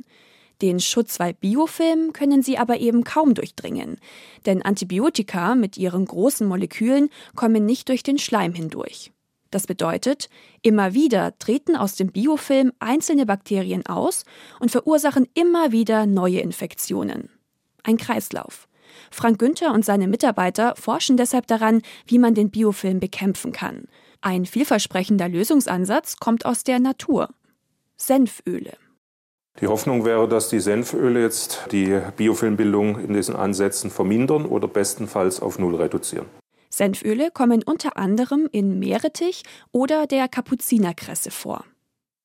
Den 0.62 0.80
Schutzwall 0.80 1.34
Biofilm 1.34 2.14
können 2.14 2.42
sie 2.42 2.56
aber 2.56 2.78
eben 2.78 3.04
kaum 3.04 3.34
durchdringen, 3.34 3.98
denn 4.46 4.62
Antibiotika 4.62 5.54
mit 5.54 5.76
ihren 5.76 6.06
großen 6.06 6.46
Molekülen 6.46 7.10
kommen 7.34 7.66
nicht 7.66 7.90
durch 7.90 8.02
den 8.02 8.18
Schleim 8.18 8.54
hindurch. 8.54 9.12
Das 9.56 9.66
bedeutet, 9.66 10.28
immer 10.60 10.92
wieder 10.92 11.38
treten 11.38 11.76
aus 11.76 11.94
dem 11.94 12.12
Biofilm 12.12 12.72
einzelne 12.78 13.24
Bakterien 13.24 13.86
aus 13.86 14.24
und 14.60 14.70
verursachen 14.70 15.26
immer 15.32 15.72
wieder 15.72 16.04
neue 16.04 16.40
Infektionen. 16.40 17.30
Ein 17.82 17.96
Kreislauf. 17.96 18.68
Frank 19.10 19.38
Günther 19.38 19.72
und 19.72 19.82
seine 19.82 20.08
Mitarbeiter 20.08 20.74
forschen 20.76 21.16
deshalb 21.16 21.46
daran, 21.46 21.80
wie 22.06 22.18
man 22.18 22.34
den 22.34 22.50
Biofilm 22.50 23.00
bekämpfen 23.00 23.52
kann. 23.52 23.84
Ein 24.20 24.44
vielversprechender 24.44 25.26
Lösungsansatz 25.26 26.18
kommt 26.18 26.44
aus 26.44 26.62
der 26.62 26.78
Natur. 26.78 27.30
Senföle. 27.96 28.76
Die 29.62 29.68
Hoffnung 29.68 30.04
wäre, 30.04 30.28
dass 30.28 30.50
die 30.50 30.60
Senföle 30.60 31.22
jetzt 31.22 31.68
die 31.72 31.98
Biofilmbildung 32.14 33.00
in 33.00 33.14
diesen 33.14 33.34
Ansätzen 33.34 33.90
vermindern 33.90 34.44
oder 34.44 34.68
bestenfalls 34.68 35.40
auf 35.40 35.58
Null 35.58 35.76
reduzieren. 35.76 36.26
Senföle 36.76 37.30
kommen 37.30 37.62
unter 37.62 37.96
anderem 37.96 38.50
in 38.52 38.78
Meerrettich 38.78 39.44
oder 39.72 40.06
der 40.06 40.28
Kapuzinerkresse 40.28 41.30
vor. 41.30 41.64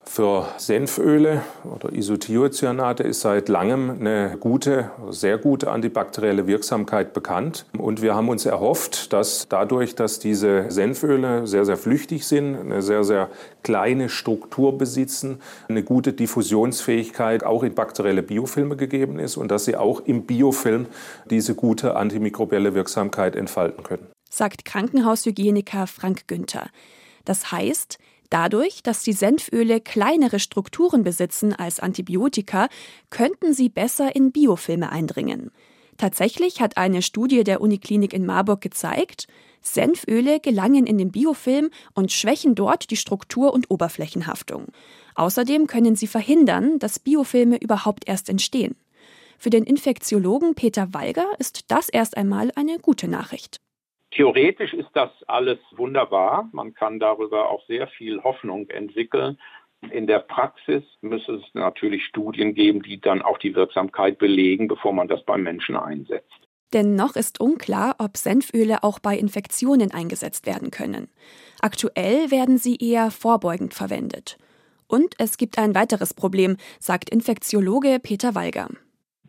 Für 0.03 0.45
Senföle 0.57 1.41
oder 1.63 1.93
Isothiocyanate 1.93 3.03
ist 3.03 3.21
seit 3.21 3.47
langem 3.47 3.91
eine 3.91 4.35
gute, 4.37 4.91
sehr 5.09 5.37
gute 5.37 5.71
antibakterielle 5.71 6.47
Wirksamkeit 6.47 7.13
bekannt. 7.13 7.65
Und 7.77 8.01
wir 8.01 8.13
haben 8.13 8.27
uns 8.27 8.45
erhofft, 8.45 9.13
dass 9.13 9.47
dadurch, 9.47 9.95
dass 9.95 10.19
diese 10.19 10.69
Senföle 10.69 11.47
sehr, 11.47 11.63
sehr 11.63 11.77
flüchtig 11.77 12.27
sind, 12.27 12.57
eine 12.57 12.81
sehr, 12.81 13.05
sehr 13.05 13.29
kleine 13.63 14.09
Struktur 14.09 14.77
besitzen, 14.77 15.39
eine 15.69 15.83
gute 15.83 16.11
Diffusionsfähigkeit 16.11 17.45
auch 17.45 17.63
in 17.63 17.73
bakterielle 17.73 18.21
Biofilme 18.21 18.75
gegeben 18.75 19.17
ist 19.17 19.37
und 19.37 19.49
dass 19.49 19.63
sie 19.63 19.77
auch 19.77 20.01
im 20.01 20.25
Biofilm 20.25 20.87
diese 21.29 21.55
gute 21.55 21.95
antimikrobielle 21.95 22.73
Wirksamkeit 22.73 23.37
entfalten 23.37 23.83
können. 23.83 24.07
Sagt 24.31 24.65
Krankenhaushygieniker 24.65 25.85
Frank 25.85 26.27
Günther. 26.27 26.69
Das 27.25 27.51
heißt, 27.51 27.99
Dadurch, 28.31 28.81
dass 28.81 29.03
die 29.03 29.11
Senföle 29.11 29.81
kleinere 29.81 30.39
Strukturen 30.39 31.03
besitzen 31.03 31.53
als 31.53 31.81
Antibiotika, 31.81 32.69
könnten 33.09 33.53
sie 33.53 33.67
besser 33.67 34.15
in 34.15 34.31
Biofilme 34.31 34.89
eindringen. 34.89 35.51
Tatsächlich 35.97 36.61
hat 36.61 36.77
eine 36.77 37.01
Studie 37.01 37.43
der 37.43 37.59
Uniklinik 37.59 38.13
in 38.13 38.25
Marburg 38.25 38.61
gezeigt, 38.61 39.27
Senföle 39.61 40.39
gelangen 40.39 40.87
in 40.87 40.97
den 40.97 41.11
Biofilm 41.11 41.71
und 41.93 42.13
schwächen 42.13 42.55
dort 42.55 42.89
die 42.89 42.95
Struktur 42.95 43.53
und 43.53 43.69
Oberflächenhaftung. 43.69 44.67
Außerdem 45.15 45.67
können 45.67 45.97
sie 45.97 46.07
verhindern, 46.07 46.79
dass 46.79 46.99
Biofilme 46.99 47.57
überhaupt 47.57 48.07
erst 48.07 48.29
entstehen. 48.29 48.77
Für 49.37 49.49
den 49.49 49.65
Infektiologen 49.65 50.55
Peter 50.55 50.93
Walger 50.93 51.27
ist 51.37 51.65
das 51.67 51.89
erst 51.89 52.15
einmal 52.15 52.51
eine 52.55 52.79
gute 52.79 53.09
Nachricht. 53.09 53.59
Theoretisch 54.11 54.73
ist 54.73 54.89
das 54.93 55.09
alles 55.27 55.59
wunderbar. 55.71 56.49
Man 56.51 56.73
kann 56.73 56.99
darüber 56.99 57.49
auch 57.49 57.65
sehr 57.67 57.87
viel 57.87 58.21
Hoffnung 58.23 58.69
entwickeln. 58.69 59.39
In 59.89 60.05
der 60.05 60.19
Praxis 60.19 60.83
müsste 61.01 61.35
es 61.35 61.43
natürlich 61.53 62.05
Studien 62.05 62.53
geben, 62.53 62.83
die 62.83 62.99
dann 62.99 63.21
auch 63.21 63.37
die 63.37 63.55
Wirksamkeit 63.55 64.19
belegen, 64.19 64.67
bevor 64.67 64.93
man 64.93 65.07
das 65.07 65.23
beim 65.23 65.43
Menschen 65.43 65.75
einsetzt. 65.75 66.27
Denn 66.73 66.95
noch 66.95 67.15
ist 67.15 67.41
unklar, 67.41 67.95
ob 67.99 68.15
Senföle 68.15 68.83
auch 68.83 68.99
bei 68.99 69.17
Infektionen 69.17 69.91
eingesetzt 69.91 70.45
werden 70.45 70.71
können. 70.71 71.09
Aktuell 71.61 72.31
werden 72.31 72.57
sie 72.57 72.77
eher 72.77 73.11
vorbeugend 73.11 73.73
verwendet. 73.73 74.37
Und 74.87 75.15
es 75.19 75.37
gibt 75.37 75.57
ein 75.57 75.73
weiteres 75.73 76.13
Problem, 76.13 76.57
sagt 76.79 77.09
Infektiologe 77.09 77.99
Peter 78.01 78.35
Walger. 78.35 78.69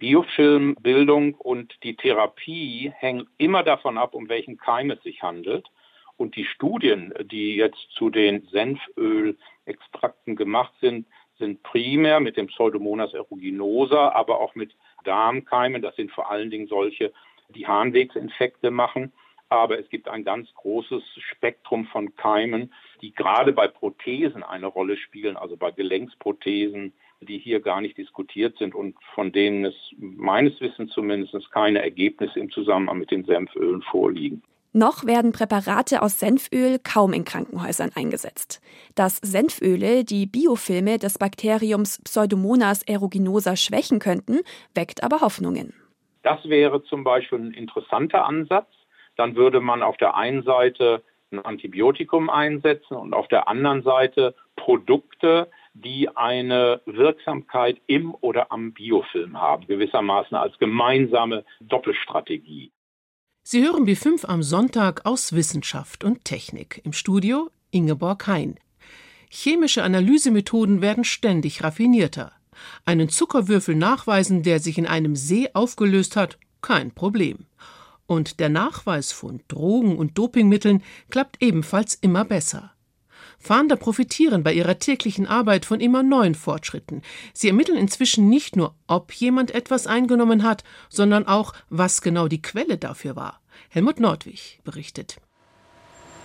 Biofilmbildung 0.02 1.34
und 1.34 1.76
die 1.84 1.94
Therapie 1.94 2.92
hängen 2.96 3.28
immer 3.38 3.62
davon 3.62 3.98
ab, 3.98 4.14
um 4.14 4.28
welchen 4.28 4.56
Keim 4.56 4.90
es 4.90 5.00
sich 5.04 5.22
handelt. 5.22 5.70
Und 6.16 6.34
die 6.34 6.44
Studien, 6.44 7.14
die 7.30 7.54
jetzt 7.54 7.86
zu 7.92 8.10
den 8.10 8.48
Senfölextrakten 8.48 10.34
gemacht 10.34 10.72
sind, 10.80 11.06
sind 11.38 11.62
primär 11.62 12.18
mit 12.18 12.36
dem 12.36 12.48
Pseudomonas 12.48 13.14
aeruginosa, 13.14 14.08
aber 14.08 14.40
auch 14.40 14.56
mit 14.56 14.74
Darmkeimen. 15.04 15.82
Das 15.82 15.94
sind 15.94 16.10
vor 16.10 16.32
allen 16.32 16.50
Dingen 16.50 16.66
solche, 16.66 17.12
die 17.50 17.68
Harnwegsinfekte 17.68 18.72
machen. 18.72 19.12
Aber 19.50 19.78
es 19.78 19.88
gibt 19.88 20.08
ein 20.08 20.24
ganz 20.24 20.52
großes 20.54 21.04
Spektrum 21.30 21.86
von 21.86 22.16
Keimen, 22.16 22.74
die 23.02 23.14
gerade 23.14 23.52
bei 23.52 23.68
Prothesen 23.68 24.42
eine 24.42 24.66
Rolle 24.66 24.96
spielen, 24.96 25.36
also 25.36 25.56
bei 25.56 25.70
Gelenksprothesen, 25.70 26.92
die 27.22 27.38
hier 27.38 27.60
gar 27.60 27.80
nicht 27.80 27.96
diskutiert 27.96 28.56
sind 28.58 28.74
und 28.74 28.96
von 29.14 29.32
denen 29.32 29.64
es 29.64 29.74
meines 29.98 30.60
Wissens 30.60 30.92
zumindest 30.92 31.50
keine 31.50 31.82
Ergebnisse 31.82 32.38
im 32.38 32.50
Zusammenhang 32.50 32.98
mit 32.98 33.10
den 33.10 33.24
Senfölen 33.24 33.82
vorliegen. 33.82 34.42
Noch 34.74 35.04
werden 35.04 35.32
Präparate 35.32 36.00
aus 36.00 36.18
Senföl 36.18 36.78
kaum 36.78 37.12
in 37.12 37.26
Krankenhäusern 37.26 37.90
eingesetzt. 37.94 38.62
Dass 38.94 39.18
Senföle 39.18 40.02
die 40.02 40.24
Biofilme 40.24 40.98
des 40.98 41.18
Bakteriums 41.18 42.00
Pseudomonas 42.04 42.82
aeruginosa 42.88 43.56
schwächen 43.56 43.98
könnten, 43.98 44.40
weckt 44.74 45.04
aber 45.04 45.20
Hoffnungen. 45.20 45.74
Das 46.22 46.48
wäre 46.48 46.82
zum 46.84 47.04
Beispiel 47.04 47.38
ein 47.38 47.52
interessanter 47.52 48.24
Ansatz. 48.24 48.68
Dann 49.16 49.36
würde 49.36 49.60
man 49.60 49.82
auf 49.82 49.98
der 49.98 50.16
einen 50.16 50.42
Seite 50.42 51.02
ein 51.32 51.40
Antibiotikum 51.40 52.30
einsetzen 52.30 52.94
und 52.94 53.12
auf 53.12 53.28
der 53.28 53.48
anderen 53.48 53.82
Seite 53.82 54.34
Produkte, 54.56 55.50
die 55.74 56.08
eine 56.14 56.82
Wirksamkeit 56.86 57.80
im 57.86 58.14
oder 58.20 58.52
am 58.52 58.72
Biofilm 58.72 59.40
haben, 59.40 59.66
gewissermaßen 59.66 60.36
als 60.36 60.58
gemeinsame 60.58 61.44
Doppelstrategie. 61.60 62.72
Sie 63.42 63.62
hören 63.64 63.84
B5 63.86 64.26
am 64.26 64.42
Sonntag 64.42 65.04
aus 65.04 65.32
Wissenschaft 65.32 66.04
und 66.04 66.24
Technik. 66.24 66.80
Im 66.84 66.92
Studio 66.92 67.50
Ingeborg 67.70 68.26
Hein. 68.26 68.56
Chemische 69.30 69.82
Analysemethoden 69.82 70.82
werden 70.82 71.04
ständig 71.04 71.64
raffinierter. 71.64 72.32
Einen 72.84 73.08
Zuckerwürfel 73.08 73.74
nachweisen, 73.74 74.42
der 74.42 74.60
sich 74.60 74.78
in 74.78 74.86
einem 74.86 75.16
See 75.16 75.48
aufgelöst 75.54 76.16
hat, 76.16 76.38
kein 76.60 76.92
Problem. 76.92 77.46
Und 78.06 78.40
der 78.40 78.50
Nachweis 78.50 79.10
von 79.10 79.40
Drogen 79.48 79.96
und 79.96 80.18
Dopingmitteln 80.18 80.82
klappt 81.10 81.42
ebenfalls 81.42 81.94
immer 81.94 82.24
besser. 82.24 82.71
Fahnder 83.42 83.74
profitieren 83.74 84.44
bei 84.44 84.52
ihrer 84.52 84.78
täglichen 84.78 85.26
Arbeit 85.26 85.66
von 85.66 85.80
immer 85.80 86.04
neuen 86.04 86.36
Fortschritten. 86.36 87.02
Sie 87.34 87.48
ermitteln 87.48 87.76
inzwischen 87.76 88.28
nicht 88.28 88.54
nur, 88.54 88.76
ob 88.86 89.12
jemand 89.12 89.52
etwas 89.52 89.88
eingenommen 89.88 90.44
hat, 90.44 90.62
sondern 90.88 91.26
auch, 91.26 91.52
was 91.68 92.02
genau 92.02 92.28
die 92.28 92.40
Quelle 92.40 92.78
dafür 92.78 93.16
war. 93.16 93.40
Helmut 93.68 93.98
Nordwig 93.98 94.60
berichtet. 94.62 95.16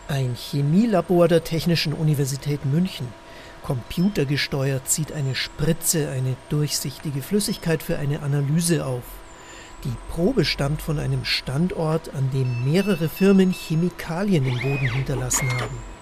Ein 0.08 0.36
Chemielabor 0.36 1.28
der 1.28 1.44
Technischen 1.44 1.94
Universität 1.94 2.64
München. 2.66 3.08
Computergesteuert 3.64 4.88
zieht 4.88 5.12
eine 5.12 5.34
Spritze 5.34 6.10
eine 6.12 6.36
durchsichtige 6.50 7.24
Flüssigkeit 7.24 7.82
für 7.82 7.98
eine 7.98 8.22
Analyse 8.22 8.86
auf. 8.86 9.04
Die 9.84 9.94
Probe 10.14 10.46
stammt 10.46 10.84
von 10.84 11.00
einem 11.00 11.26
Standort, 11.26 12.14
an 12.14 12.30
dem 12.30 12.64
mehrere 12.64 13.10
Firmen 13.10 13.52
Chemikalien 13.52 14.46
im 14.46 14.62
Boden 14.62 14.94
hinterlassen 14.94 15.50
haben. 15.60 15.97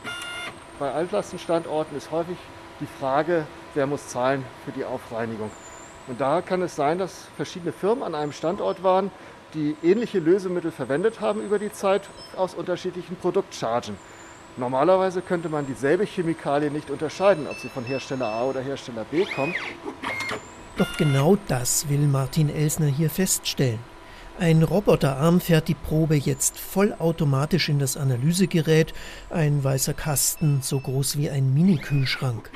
Bei 0.78 0.92
Altlastenstandorten 0.92 1.98
ist 1.98 2.12
häufig 2.12 2.38
die 2.82 2.88
Frage, 3.00 3.48
wer 3.76 3.88
muss 3.88 4.10
zahlen 4.10 4.44
für 4.66 4.72
die 4.72 4.84
Aufreinigung. 4.84 5.50
Und 6.08 6.20
da 6.20 6.42
kann 6.42 6.62
es 6.62 6.76
sein, 6.76 6.98
dass 6.98 7.28
verschiedene 7.38 7.72
Firmen 7.72 8.04
an 8.04 8.14
einem 8.14 8.34
Standort 8.34 8.84
waren, 8.84 9.10
die 9.54 9.76
ähnliche 9.82 10.20
Lösemittel 10.20 10.72
verwendet 10.72 11.22
haben 11.22 11.42
über 11.42 11.60
die 11.60 11.72
Zeit 11.72 12.02
aus 12.36 12.54
unterschiedlichen 12.54 13.16
Produktchargen. 13.16 13.96
Normalerweise 14.58 15.22
könnte 15.22 15.48
man 15.48 15.66
dieselbe 15.66 16.06
Chemikalie 16.06 16.70
nicht 16.70 16.90
unterscheiden, 16.90 17.48
ob 17.48 17.58
sie 17.58 17.70
von 17.70 17.86
Hersteller 17.86 18.28
A 18.28 18.44
oder 18.44 18.62
Hersteller 18.62 19.06
B 19.10 19.26
kommt. 19.26 19.56
Doch 20.78 20.98
genau 20.98 21.38
das 21.48 21.88
will 21.88 22.06
Martin 22.08 22.50
Elsner 22.50 22.88
hier 22.88 23.10
feststellen. 23.10 23.80
Ein 24.38 24.64
Roboterarm 24.64 25.40
fährt 25.40 25.70
die 25.70 25.76
Probe 25.76 26.16
jetzt 26.16 26.60
vollautomatisch 26.60 27.70
in 27.70 27.80
das 27.80 27.96
Analysegerät, 27.96 28.94
ein 29.30 29.64
weißer 29.64 29.94
Kasten 29.94 30.60
so 30.62 30.78
groß 30.82 31.18
wie 31.18 31.30
ein 31.30 31.54
Mini-Kühlschrank. 31.54 32.52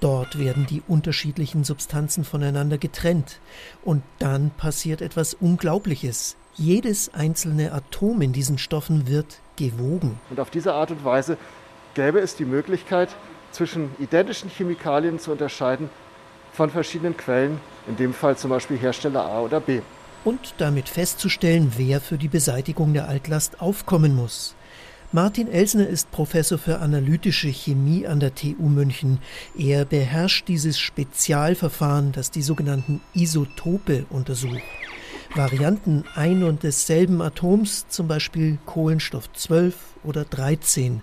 Dort 0.00 0.40
werden 0.40 0.66
die 0.66 0.82
unterschiedlichen 0.88 1.62
Substanzen 1.62 2.24
voneinander 2.24 2.78
getrennt. 2.78 3.38
Und 3.84 4.02
dann 4.18 4.50
passiert 4.50 5.02
etwas 5.02 5.34
Unglaubliches. 5.34 6.36
Jedes 6.56 7.14
einzelne 7.14 7.72
Atom 7.74 8.22
in 8.22 8.32
diesen 8.32 8.58
Stoffen 8.58 9.06
wird 9.06 9.38
gewogen. 9.54 10.18
Und 10.30 10.40
auf 10.40 10.50
diese 10.50 10.74
Art 10.74 10.90
und 10.90 11.04
Weise 11.04 11.36
gäbe 11.94 12.18
es 12.18 12.34
die 12.34 12.44
Möglichkeit, 12.44 13.08
zwischen 13.52 13.90
identischen 14.00 14.50
Chemikalien 14.50 15.20
zu 15.20 15.30
unterscheiden 15.30 15.90
von 16.52 16.70
verschiedenen 16.70 17.16
Quellen, 17.16 17.60
in 17.86 17.96
dem 17.96 18.14
Fall 18.14 18.36
zum 18.36 18.50
Beispiel 18.50 18.78
Hersteller 18.78 19.24
A 19.24 19.42
oder 19.42 19.60
B 19.60 19.80
und 20.24 20.54
damit 20.58 20.88
festzustellen, 20.88 21.72
wer 21.76 22.00
für 22.00 22.18
die 22.18 22.28
Beseitigung 22.28 22.92
der 22.92 23.08
Altlast 23.08 23.60
aufkommen 23.60 24.14
muss. 24.14 24.54
Martin 25.12 25.48
Elsner 25.48 25.88
ist 25.88 26.12
Professor 26.12 26.56
für 26.56 26.78
analytische 26.78 27.48
Chemie 27.48 28.06
an 28.06 28.20
der 28.20 28.34
TU 28.34 28.68
München. 28.68 29.18
Er 29.58 29.84
beherrscht 29.84 30.46
dieses 30.46 30.78
Spezialverfahren, 30.78 32.12
das 32.12 32.30
die 32.30 32.42
sogenannten 32.42 33.00
Isotope 33.12 34.06
untersucht. 34.08 34.62
Varianten 35.34 36.04
ein 36.14 36.44
und 36.44 36.62
desselben 36.62 37.22
Atoms, 37.22 37.86
zum 37.88 38.06
Beispiel 38.06 38.58
Kohlenstoff 38.66 39.32
12 39.32 39.74
oder 40.04 40.24
13. 40.24 41.02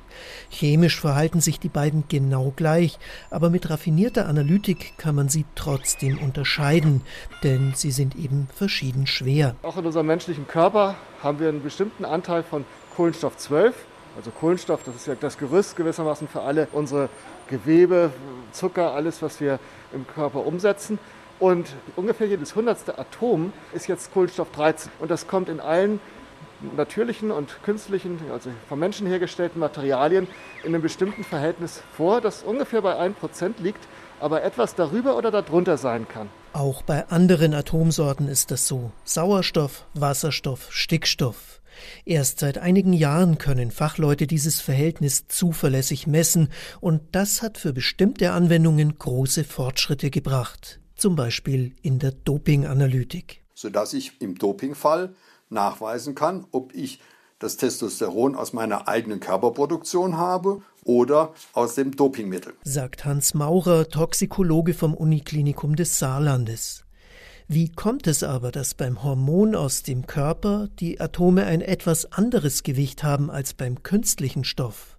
Chemisch 0.50 1.00
verhalten 1.00 1.42
sich 1.42 1.60
die 1.60 1.70
beiden 1.70 2.04
genau 2.08 2.54
gleich, 2.56 2.98
aber 3.30 3.50
mit 3.50 3.70
raffinierter 3.70 4.28
Analytik 4.28 4.98
kann 4.98 5.16
man 5.16 5.30
sie 5.30 5.46
trotzdem 5.56 6.18
unterscheiden, 6.20 7.02
denn 7.44 7.74
sie 7.76 7.92
sind 7.92 8.16
eben 8.16 8.48
verschieden 8.54 9.08
schwer. 9.08 9.56
Auch 9.64 9.78
in 9.78 9.86
unserem 9.86 10.08
menschlichen 10.08 10.48
Körper 10.48 10.96
haben 11.22 11.40
wir 11.40 11.50
einen 11.50 11.64
bestimmten 11.64 12.06
Anteil 12.06 12.44
von 12.44 12.66
Kohlenstoff 12.96 13.38
12 13.38 13.76
Also 14.18 14.32
Kohlenstoff, 14.32 14.82
das 14.84 14.96
ist 14.96 15.06
ja 15.06 15.14
das 15.14 15.38
Gerüst 15.38 15.76
gewissermaßen 15.76 16.28
für 16.28 16.42
alle 16.42 16.68
unsere 16.72 17.10
Gewebe, 17.50 18.12
Zucker, 18.52 18.94
alles, 18.94 19.22
was 19.22 19.40
wir 19.40 19.60
im 19.94 20.08
Körper 20.08 20.46
umsetzen. 20.46 20.98
Und 21.40 21.68
ungefähr 21.96 22.26
jedes 22.26 22.56
hundertste 22.56 22.98
Atom 22.98 23.54
ist 23.74 23.88
jetzt 23.88 24.12
Kohlenstoff 24.12 24.52
13. 24.52 24.92
Und 25.00 25.12
das 25.12 25.28
kommt 25.28 25.50
in 25.50 25.60
allen 25.60 26.00
natürlichen 26.76 27.32
und 27.32 27.62
künstlichen, 27.64 28.20
also 28.32 28.50
vom 28.68 28.80
Menschen 28.80 29.08
hergestellten 29.08 29.60
Materialien 29.60 30.28
in 30.64 30.74
einem 30.74 30.82
bestimmten 30.82 31.24
Verhältnis 31.24 31.82
vor, 31.96 32.22
das 32.22 32.44
ungefähr 32.44 32.82
bei 32.82 33.00
1% 33.00 33.62
liegt, 33.62 33.88
aber 34.20 34.44
etwas 34.44 34.76
darüber 34.76 35.18
oder 35.18 35.32
darunter 35.32 35.78
sein 35.78 36.08
kann. 36.08 36.30
Auch 36.54 36.82
bei 36.82 37.08
anderen 37.10 37.54
Atomsorten 37.54 38.28
ist 38.28 38.52
das 38.52 38.68
so. 38.68 38.92
Sauerstoff, 39.04 39.86
Wasserstoff, 39.94 40.72
Stickstoff. 40.72 41.62
Erst 42.06 42.40
seit 42.40 42.58
einigen 42.58 42.94
Jahren 42.94 43.38
können 43.38 43.70
Fachleute 43.70 44.26
dieses 44.26 44.62
Verhältnis 44.62 45.28
zuverlässig 45.28 46.08
messen, 46.08 46.50
und 46.80 47.02
das 47.12 47.44
hat 47.44 47.60
für 47.60 47.74
bestimmte 47.74 48.32
Anwendungen 48.32 48.98
große 48.98 49.44
Fortschritte 49.44 50.10
gebracht, 50.10 50.80
zum 50.96 51.16
Beispiel 51.16 51.74
in 51.84 52.00
der 52.00 52.12
Dopinganalytik. 52.12 53.44
Sodass 53.54 53.94
ich 53.94 54.20
im 54.22 54.36
Dopingfall 54.40 55.14
nachweisen 55.50 56.16
kann, 56.16 56.46
ob 56.52 56.74
ich 56.74 57.00
das 57.40 57.58
Testosteron 57.58 58.36
aus 58.36 58.54
meiner 58.54 58.88
eigenen 58.88 59.20
Körperproduktion 59.20 60.18
habe 60.18 60.62
oder 60.84 61.34
aus 61.54 61.76
dem 61.76 61.96
Dopingmittel. 61.96 62.54
Sagt 62.64 63.06
Hans 63.06 63.34
Maurer, 63.34 63.90
Toxikologe 63.90 64.74
vom 64.74 64.94
Uniklinikum 64.94 65.76
des 65.76 66.00
Saarlandes. 66.00 66.84
Wie 67.50 67.72
kommt 67.72 68.08
es 68.08 68.24
aber, 68.24 68.52
dass 68.52 68.74
beim 68.74 69.04
Hormon 69.04 69.56
aus 69.56 69.84
dem 69.84 70.06
Körper 70.06 70.68
die 70.80 71.00
Atome 71.00 71.46
ein 71.46 71.62
etwas 71.62 72.12
anderes 72.12 72.64
Gewicht 72.64 73.04
haben 73.04 73.32
als 73.32 73.54
beim 73.54 73.84
künstlichen 73.84 74.44
Stoff? 74.44 74.98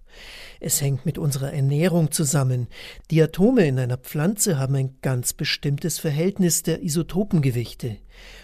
Es 0.59 0.81
hängt 0.81 1.05
mit 1.05 1.17
unserer 1.17 1.53
Ernährung 1.53 2.11
zusammen. 2.11 2.67
Die 3.11 3.21
Atome 3.21 3.65
in 3.65 3.79
einer 3.79 3.97
Pflanze 3.97 4.57
haben 4.57 4.75
ein 4.75 4.97
ganz 5.01 5.33
bestimmtes 5.33 5.99
Verhältnis 5.99 6.63
der 6.63 6.81
Isotopengewichte. 6.81 7.97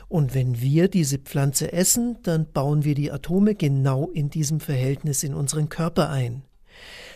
Und 0.07 0.33
wenn 0.33 0.61
wir 0.61 0.87
diese 0.87 1.17
Pflanze 1.17 1.73
essen, 1.73 2.17
dann 2.23 2.51
bauen 2.51 2.83
wir 2.83 2.95
die 2.95 3.11
Atome 3.11 3.55
genau 3.55 4.09
in 4.11 4.29
diesem 4.29 4.59
Verhältnis 4.59 5.23
in 5.23 5.33
unseren 5.33 5.69
Körper 5.69 6.09
ein. 6.09 6.43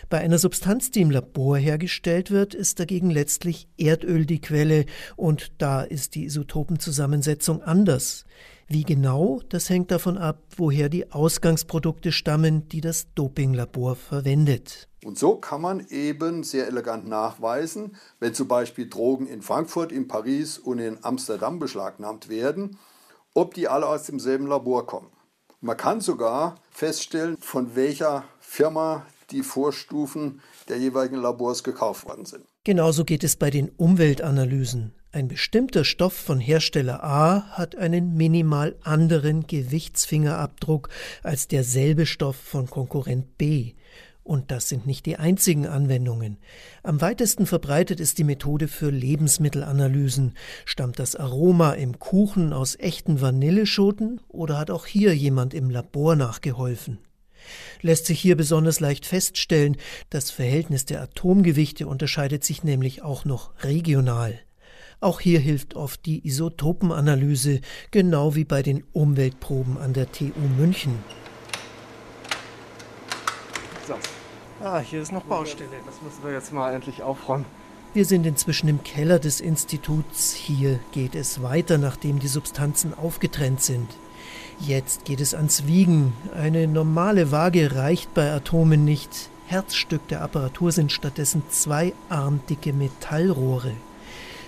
Bei 0.08 0.18
einer 0.18 0.38
Substanz, 0.38 0.90
die 0.90 1.02
im 1.02 1.10
Labor 1.10 1.56
hergestellt 1.56 2.30
wird, 2.30 2.54
ist 2.54 2.80
dagegen 2.80 3.10
letztlich 3.10 3.68
Erdöl 3.78 4.26
die 4.26 4.40
Quelle 4.40 4.86
und 5.16 5.52
da 5.58 5.82
ist 5.82 6.16
die 6.16 6.24
Isotopenzusammensetzung 6.24 7.62
anders. 7.62 8.24
Wie 8.72 8.84
genau, 8.84 9.40
das 9.48 9.68
hängt 9.68 9.90
davon 9.90 10.16
ab, 10.16 10.44
woher 10.56 10.88
die 10.88 11.10
Ausgangsprodukte 11.10 12.12
stammen, 12.12 12.68
die 12.68 12.80
das 12.80 13.12
Dopinglabor 13.16 13.96
verwendet. 13.96 14.88
Und 15.04 15.18
so 15.18 15.34
kann 15.34 15.60
man 15.60 15.84
eben 15.88 16.44
sehr 16.44 16.68
elegant 16.68 17.08
nachweisen, 17.08 17.96
wenn 18.20 18.32
zum 18.32 18.46
Beispiel 18.46 18.88
Drogen 18.88 19.26
in 19.26 19.42
Frankfurt, 19.42 19.90
in 19.90 20.06
Paris 20.06 20.56
und 20.56 20.78
in 20.78 20.98
Amsterdam 21.02 21.58
beschlagnahmt 21.58 22.28
werden, 22.28 22.78
ob 23.34 23.54
die 23.54 23.66
alle 23.66 23.88
aus 23.88 24.04
demselben 24.04 24.46
Labor 24.46 24.86
kommen. 24.86 25.10
Man 25.60 25.76
kann 25.76 26.00
sogar 26.00 26.54
feststellen, 26.70 27.38
von 27.40 27.74
welcher 27.74 28.22
Firma 28.38 29.04
die 29.32 29.42
Vorstufen 29.42 30.42
der 30.68 30.78
jeweiligen 30.78 31.16
Labors 31.16 31.64
gekauft 31.64 32.06
worden 32.06 32.24
sind. 32.24 32.44
Genauso 32.62 33.04
geht 33.04 33.24
es 33.24 33.34
bei 33.34 33.50
den 33.50 33.70
Umweltanalysen. 33.70 34.94
Ein 35.12 35.26
bestimmter 35.26 35.84
Stoff 35.84 36.12
von 36.12 36.38
Hersteller 36.38 37.02
A 37.02 37.42
hat 37.50 37.74
einen 37.74 38.16
minimal 38.16 38.76
anderen 38.84 39.44
Gewichtsfingerabdruck 39.44 40.88
als 41.24 41.48
derselbe 41.48 42.06
Stoff 42.06 42.36
von 42.36 42.70
Konkurrent 42.70 43.36
B. 43.36 43.72
Und 44.22 44.52
das 44.52 44.68
sind 44.68 44.86
nicht 44.86 45.06
die 45.06 45.16
einzigen 45.16 45.66
Anwendungen. 45.66 46.38
Am 46.84 47.00
weitesten 47.00 47.46
verbreitet 47.46 47.98
ist 47.98 48.18
die 48.18 48.24
Methode 48.24 48.68
für 48.68 48.90
Lebensmittelanalysen. 48.90 50.34
Stammt 50.64 51.00
das 51.00 51.16
Aroma 51.16 51.72
im 51.72 51.98
Kuchen 51.98 52.52
aus 52.52 52.78
echten 52.78 53.20
Vanilleschoten 53.20 54.20
oder 54.28 54.58
hat 54.58 54.70
auch 54.70 54.86
hier 54.86 55.12
jemand 55.16 55.54
im 55.54 55.70
Labor 55.70 56.14
nachgeholfen? 56.14 56.98
Lässt 57.82 58.06
sich 58.06 58.20
hier 58.20 58.36
besonders 58.36 58.78
leicht 58.78 59.06
feststellen, 59.06 59.76
das 60.08 60.30
Verhältnis 60.30 60.84
der 60.84 61.02
Atomgewichte 61.02 61.88
unterscheidet 61.88 62.44
sich 62.44 62.62
nämlich 62.62 63.02
auch 63.02 63.24
noch 63.24 63.50
regional. 63.64 64.38
Auch 65.00 65.20
hier 65.20 65.40
hilft 65.40 65.76
oft 65.76 66.04
die 66.04 66.26
Isotopenanalyse, 66.26 67.62
genau 67.90 68.34
wie 68.34 68.44
bei 68.44 68.62
den 68.62 68.84
Umweltproben 68.92 69.78
an 69.78 69.94
der 69.94 70.12
TU 70.12 70.32
München. 70.58 70.98
So. 73.88 73.94
Ah, 74.62 74.80
hier 74.80 75.00
ist 75.00 75.10
noch 75.10 75.24
Baustelle. 75.24 75.70
Das 75.86 76.02
müssen 76.02 76.22
wir 76.22 76.32
jetzt 76.32 76.52
mal 76.52 76.74
endlich 76.74 77.02
aufräumen. 77.02 77.46
Wir 77.94 78.04
sind 78.04 78.26
inzwischen 78.26 78.68
im 78.68 78.84
Keller 78.84 79.18
des 79.18 79.40
Instituts. 79.40 80.34
Hier 80.34 80.78
geht 80.92 81.14
es 81.14 81.42
weiter, 81.42 81.78
nachdem 81.78 82.18
die 82.18 82.28
Substanzen 82.28 82.92
aufgetrennt 82.92 83.62
sind. 83.62 83.88
Jetzt 84.60 85.06
geht 85.06 85.20
es 85.22 85.34
ans 85.34 85.66
Wiegen. 85.66 86.12
Eine 86.34 86.68
normale 86.68 87.32
Waage 87.32 87.74
reicht 87.74 88.12
bei 88.12 88.30
Atomen 88.30 88.84
nicht. 88.84 89.30
Herzstück 89.46 90.06
der 90.08 90.20
Apparatur 90.20 90.70
sind 90.70 90.92
stattdessen 90.92 91.42
zwei 91.48 91.94
armdicke 92.10 92.74
Metallrohre. 92.74 93.72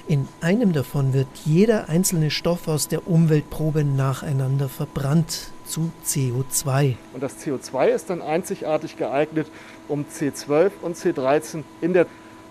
In 0.08 0.26
einem 0.40 0.72
davon 0.72 1.12
wird 1.12 1.28
jeder 1.44 1.88
einzelne 1.88 2.30
Stoff 2.30 2.66
aus 2.66 2.88
der 2.88 3.06
Umweltprobe 3.06 3.84
nacheinander 3.84 4.68
verbrannt 4.68 5.52
zu 5.64 5.92
CO2. 6.04 6.96
Und 7.14 7.22
das 7.22 7.38
CO2 7.38 7.86
ist 7.86 8.10
dann 8.10 8.20
einzigartig 8.20 8.96
geeignet, 8.96 9.46
um 9.86 10.04
C12 10.04 10.72
und 10.82 10.96
C13 10.96 11.62
in 11.80 11.92
der 11.92 12.06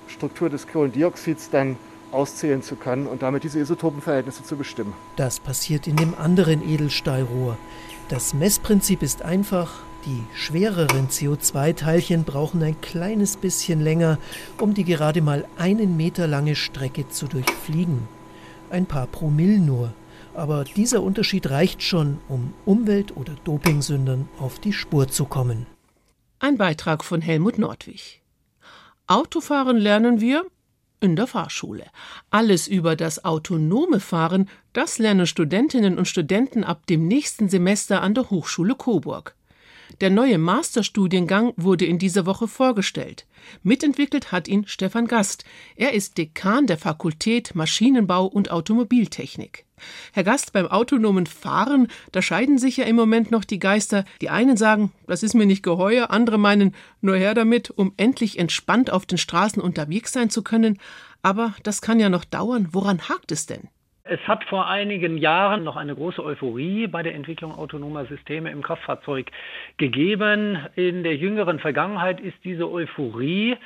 Struktur 0.07 0.49
des 0.49 0.65
Kohlendioxids 0.67 1.49
dann 1.49 1.75
auszählen 2.11 2.61
zu 2.61 2.75
können 2.75 3.05
und 3.07 3.21
damit 3.21 3.43
diese 3.43 3.59
Isotopenverhältnisse 3.59 4.43
zu 4.43 4.55
bestimmen. 4.55 4.93
Das 5.17 5.39
passiert 5.39 5.87
in 5.87 5.97
dem 5.97 6.15
anderen 6.17 6.67
Edelstahlrohr. 6.67 7.57
Das 8.09 8.33
Messprinzip 8.33 9.03
ist 9.03 9.23
einfach, 9.23 9.83
die 10.05 10.23
schwereren 10.35 11.07
CO2-Teilchen 11.09 12.23
brauchen 12.23 12.63
ein 12.63 12.79
kleines 12.81 13.37
bisschen 13.37 13.81
länger, 13.81 14.17
um 14.59 14.73
die 14.73 14.83
gerade 14.83 15.21
mal 15.21 15.45
einen 15.57 15.97
Meter 15.97 16.27
lange 16.27 16.55
Strecke 16.55 17.07
zu 17.09 17.27
durchfliegen. 17.27 18.07
Ein 18.69 18.85
paar 18.85 19.07
Promille 19.07 19.59
nur. 19.59 19.93
Aber 20.33 20.63
dieser 20.63 21.03
Unterschied 21.03 21.49
reicht 21.49 21.83
schon, 21.83 22.19
um 22.29 22.53
Umwelt- 22.65 23.15
oder 23.17 23.35
Dopingsündern 23.43 24.29
auf 24.39 24.59
die 24.59 24.73
Spur 24.73 25.09
zu 25.09 25.25
kommen. 25.25 25.65
Ein 26.39 26.57
Beitrag 26.57 27.03
von 27.03 27.21
Helmut 27.21 27.57
Nordwig. 27.57 28.21
Autofahren 29.07 29.77
lernen 29.77 30.21
wir 30.21 30.45
in 31.01 31.15
der 31.15 31.27
Fahrschule. 31.27 31.85
Alles 32.29 32.67
über 32.67 32.95
das 32.95 33.25
autonome 33.25 33.99
Fahren, 33.99 34.47
das 34.71 34.99
lernen 34.99 35.27
Studentinnen 35.27 35.97
und 35.97 36.07
Studenten 36.07 36.63
ab 36.63 36.87
dem 36.87 37.07
nächsten 37.07 37.49
Semester 37.49 38.01
an 38.01 38.13
der 38.13 38.29
Hochschule 38.29 38.75
Coburg. 38.75 39.35
Der 39.99 40.09
neue 40.09 40.37
Masterstudiengang 40.37 41.53
wurde 41.57 41.85
in 41.85 41.99
dieser 41.99 42.25
Woche 42.25 42.47
vorgestellt. 42.47 43.27
Mitentwickelt 43.63 44.31
hat 44.31 44.47
ihn 44.47 44.65
Stefan 44.67 45.07
Gast. 45.07 45.43
Er 45.75 45.93
ist 45.93 46.17
Dekan 46.17 46.67
der 46.67 46.77
Fakultät 46.77 47.55
Maschinenbau 47.55 48.25
und 48.25 48.51
Automobiltechnik. 48.51 49.65
Herr 50.13 50.23
Gast, 50.23 50.53
beim 50.53 50.67
autonomen 50.67 51.25
Fahren, 51.25 51.87
da 52.11 52.21
scheiden 52.21 52.57
sich 52.57 52.77
ja 52.77 52.85
im 52.85 52.95
Moment 52.95 53.31
noch 53.31 53.43
die 53.43 53.59
Geister. 53.59 54.05
Die 54.21 54.29
einen 54.29 54.55
sagen, 54.55 54.91
das 55.07 55.23
ist 55.23 55.33
mir 55.33 55.45
nicht 55.45 55.63
geheuer, 55.63 56.11
andere 56.11 56.37
meinen, 56.37 56.75
nur 57.01 57.15
her 57.15 57.33
damit, 57.33 57.71
um 57.71 57.93
endlich 57.97 58.37
entspannt 58.39 58.91
auf 58.91 59.05
den 59.05 59.17
Straßen 59.17 59.61
unterwegs 59.61 60.13
sein 60.13 60.29
zu 60.29 60.43
können. 60.43 60.77
Aber 61.23 61.55
das 61.63 61.81
kann 61.81 61.99
ja 61.99 62.09
noch 62.09 62.25
dauern. 62.25 62.69
Woran 62.71 63.09
hakt 63.09 63.31
es 63.31 63.45
denn? 63.45 63.69
Es 64.03 64.19
hat 64.27 64.43
vor 64.45 64.67
einigen 64.67 65.17
Jahren 65.17 65.63
noch 65.63 65.75
eine 65.75 65.93
große 65.93 66.23
Euphorie 66.23 66.87
bei 66.87 67.03
der 67.03 67.13
Entwicklung 67.13 67.53
autonomer 67.53 68.05
Systeme 68.05 68.49
im 68.49 68.63
Kraftfahrzeug 68.63 69.31
gegeben. 69.77 70.57
In 70.75 71.03
der 71.03 71.15
jüngeren 71.15 71.59
Vergangenheit 71.59 72.19
ist 72.19 72.37
diese 72.43 72.69
Euphorie 72.69 73.57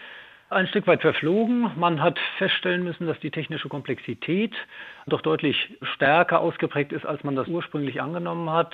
ein 0.50 0.68
Stück 0.68 0.86
weit 0.88 1.02
verflogen. 1.02 1.72
Man 1.76 2.02
hat 2.02 2.20
feststellen 2.38 2.84
müssen, 2.84 3.08
dass 3.08 3.20
die 3.20 3.32
technische 3.32 3.68
Komplexität 3.68 4.54
doch 5.08 5.22
deutlich 5.22 5.70
stärker 5.82 6.40
ausgeprägt 6.40 6.92
ist, 6.92 7.06
als 7.06 7.24
man 7.24 7.36
das 7.36 7.48
ursprünglich 7.48 8.02
angenommen 8.02 8.50
hat. 8.52 8.74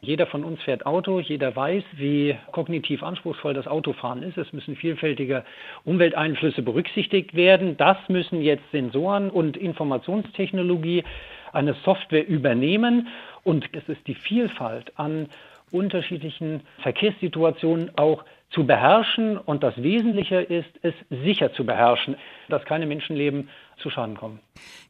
Jeder 0.00 0.26
von 0.26 0.44
uns 0.44 0.60
fährt 0.62 0.84
Auto, 0.84 1.20
jeder 1.20 1.54
weiß, 1.54 1.84
wie 1.92 2.36
kognitiv 2.52 3.02
anspruchsvoll 3.02 3.54
das 3.54 3.66
Autofahren 3.66 4.22
ist. 4.22 4.36
Es 4.36 4.52
müssen 4.52 4.76
vielfältige 4.76 5.44
Umwelteinflüsse 5.84 6.62
berücksichtigt 6.62 7.34
werden. 7.34 7.76
Das 7.76 7.96
müssen 8.08 8.42
jetzt 8.42 8.70
Sensoren 8.72 9.30
und 9.30 9.56
Informationstechnologie 9.56 11.04
eine 11.52 11.74
Software 11.84 12.26
übernehmen. 12.26 13.08
Und 13.42 13.68
es 13.72 13.88
ist 13.88 14.06
die 14.06 14.14
Vielfalt 14.14 14.92
an 14.98 15.28
unterschiedlichen 15.70 16.60
Verkehrssituationen 16.78 17.96
auch 17.96 18.24
zu 18.50 18.66
beherrschen. 18.66 19.38
Und 19.38 19.62
das 19.62 19.76
Wesentliche 19.82 20.36
ist, 20.36 20.70
es 20.82 20.94
sicher 21.10 21.52
zu 21.52 21.64
beherrschen, 21.64 22.16
dass 22.48 22.64
keine 22.64 22.86
Menschenleben 22.86 23.48
zu 23.78 23.90
Schaden 23.90 24.16
kommen. 24.16 24.40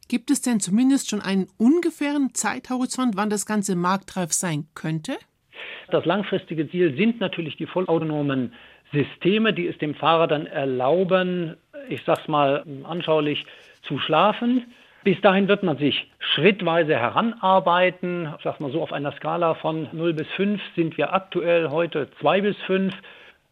Gibt 0.07 0.31
es 0.31 0.41
denn 0.41 0.59
zumindest 0.59 1.09
schon 1.09 1.21
einen 1.21 1.47
ungefähren 1.57 2.33
Zeithorizont, 2.33 3.17
wann 3.17 3.29
das 3.29 3.45
Ganze 3.45 3.75
marktreif 3.75 4.31
sein 4.31 4.67
könnte? 4.73 5.17
Das 5.89 6.05
langfristige 6.05 6.69
Ziel 6.69 6.95
sind 6.95 7.19
natürlich 7.19 7.57
die 7.57 7.65
vollautonomen 7.65 8.53
Systeme, 8.93 9.53
die 9.53 9.67
es 9.67 9.77
dem 9.79 9.95
Fahrer 9.95 10.27
dann 10.27 10.45
erlauben, 10.45 11.57
ich 11.89 12.01
sag's 12.05 12.27
mal 12.27 12.63
anschaulich, 12.83 13.45
zu 13.81 13.99
schlafen. 13.99 14.65
Bis 15.03 15.19
dahin 15.21 15.47
wird 15.47 15.63
man 15.63 15.77
sich 15.77 16.09
schrittweise 16.19 16.95
heranarbeiten. 16.95 18.33
Ich 18.37 18.43
sag 18.43 18.59
mal 18.59 18.71
so, 18.71 18.81
auf 18.81 18.91
einer 18.91 19.13
Skala 19.13 19.55
von 19.55 19.87
0 19.91 20.13
bis 20.13 20.27
5 20.35 20.61
sind 20.75 20.97
wir 20.97 21.13
aktuell 21.13 21.69
heute 21.69 22.09
2 22.19 22.41
bis 22.41 22.57
5. 22.65 22.93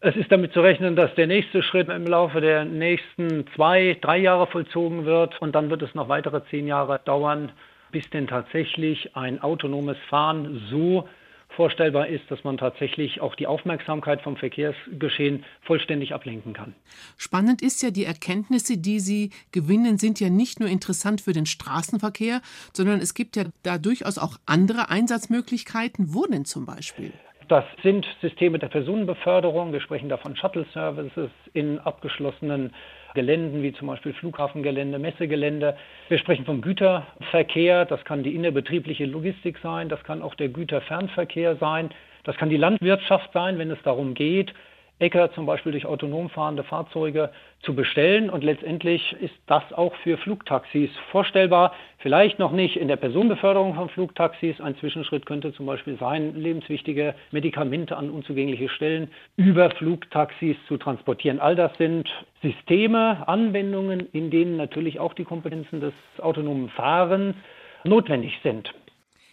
Es 0.07 0.15
ist 0.15 0.31
damit 0.31 0.53
zu 0.53 0.61
rechnen, 0.61 0.95
dass 0.95 1.15
der 1.15 1.25
nächste 1.25 1.63
Schritt 1.63 1.89
im 1.89 2.05
Laufe 2.05 2.39
der 2.39 2.63
nächsten 2.63 3.47
zwei, 3.55 3.97
drei 3.99 4.19
Jahre 4.19 4.45
vollzogen 4.45 5.03
wird 5.03 5.41
und 5.41 5.55
dann 5.55 5.71
wird 5.71 5.81
es 5.81 5.95
noch 5.95 6.09
weitere 6.09 6.45
zehn 6.51 6.67
Jahre 6.67 7.01
dauern, 7.03 7.51
bis 7.91 8.07
denn 8.11 8.27
tatsächlich 8.27 9.15
ein 9.17 9.41
autonomes 9.41 9.97
Fahren 10.07 10.61
so 10.69 11.09
vorstellbar 11.55 12.05
ist, 12.05 12.29
dass 12.29 12.43
man 12.43 12.59
tatsächlich 12.59 13.19
auch 13.19 13.33
die 13.33 13.47
Aufmerksamkeit 13.47 14.21
vom 14.21 14.37
Verkehrsgeschehen 14.37 15.43
vollständig 15.63 16.13
ablenken 16.13 16.53
kann. 16.53 16.75
Spannend 17.17 17.63
ist 17.63 17.81
ja, 17.81 17.89
die 17.89 18.05
Erkenntnisse, 18.05 18.77
die 18.77 18.99
Sie 18.99 19.31
gewinnen, 19.51 19.97
sind 19.97 20.19
ja 20.19 20.29
nicht 20.29 20.59
nur 20.59 20.69
interessant 20.69 21.19
für 21.19 21.33
den 21.33 21.47
Straßenverkehr, 21.47 22.41
sondern 22.73 22.99
es 22.99 23.15
gibt 23.15 23.35
ja 23.37 23.45
da 23.63 23.79
durchaus 23.79 24.19
auch 24.19 24.37
andere 24.45 24.89
Einsatzmöglichkeiten. 24.91 26.13
Wo 26.13 26.27
denn 26.27 26.45
zum 26.45 26.67
Beispiel? 26.67 27.11
Das 27.47 27.63
sind 27.84 28.08
Systeme 28.21 28.58
der 28.58 28.69
Personenbeförderung. 28.69 29.71
Wir 29.71 29.79
sprechen 29.79 30.10
da 30.10 30.17
von 30.17 30.36
Shuttle-Services 30.36 31.29
in 31.53 31.79
abgeschlossenen 31.79 32.73
Geländen, 33.13 33.62
wie 33.62 33.71
zum 33.71 33.88
Beispiel 33.88 34.13
Flughafengelände, 34.13 34.97
Messegelände. 34.97 35.77
Wir 36.10 36.17
sprechen 36.17 36.45
vom 36.45 36.62
Güterverkehr. 36.62 37.86
Das 37.86 38.03
kann 38.03 38.23
die 38.23 38.34
innerbetriebliche 38.34 39.05
Logistik 39.05 39.60
sein. 39.62 39.89
Das 39.89 40.03
kann 40.03 40.23
auch 40.23 40.34
der 40.34 40.49
Güterfernverkehr 40.49 41.58
sein. 41.58 41.89
Das 42.23 42.36
kann 42.38 42.49
die 42.49 42.58
Landwirtschaft 42.58 43.31
sein, 43.31 43.60
wenn 43.60 43.69
es 43.69 43.81
darum 43.84 44.15
geht, 44.15 44.51
Äcker 44.99 45.31
zum 45.34 45.45
Beispiel 45.45 45.73
durch 45.73 45.86
autonom 45.86 46.29
fahrende 46.29 46.63
Fahrzeuge 46.63 47.31
zu 47.62 47.75
bestellen. 47.75 48.29
Und 48.29 48.43
letztendlich 48.43 49.13
ist 49.19 49.34
das 49.47 49.63
auch 49.73 49.93
für 50.03 50.17
Flugtaxis 50.17 50.89
vorstellbar. 51.12 51.73
Vielleicht 51.97 52.39
noch 52.39 52.51
nicht 52.51 52.77
in 52.77 52.88
der 52.88 52.95
Personenbeförderung 52.95 53.75
von 53.75 53.89
Flugtaxis. 53.89 54.62
Ein 54.62 54.77
Zwischenschritt 54.77 55.25
könnte 55.25 55.53
zum 55.53 55.65
Beispiel 55.65 55.97
sein, 55.97 56.36
lebenswichtige 56.36 57.13
Medikamente 57.31 57.97
an 57.97 58.10
unzugängliche 58.10 58.69
Stellen 58.69 59.12
über 59.36 59.69
Flugtaxis 59.71 60.55
zu 60.67 60.77
transportieren. 60.77 61.39
All 61.39 61.55
das 61.55 61.75
sind 61.77 62.10
Systeme, 62.41 63.27
Anwendungen, 63.27 64.08
in 64.13 64.29
denen 64.29 64.55
natürlich 64.55 64.99
auch 64.99 65.13
die 65.13 65.25
Kompetenzen 65.25 65.81
des 65.81 65.93
autonomen 66.19 66.69
Fahrens 66.69 67.36
notwendig 67.84 68.39
sind. 68.43 68.73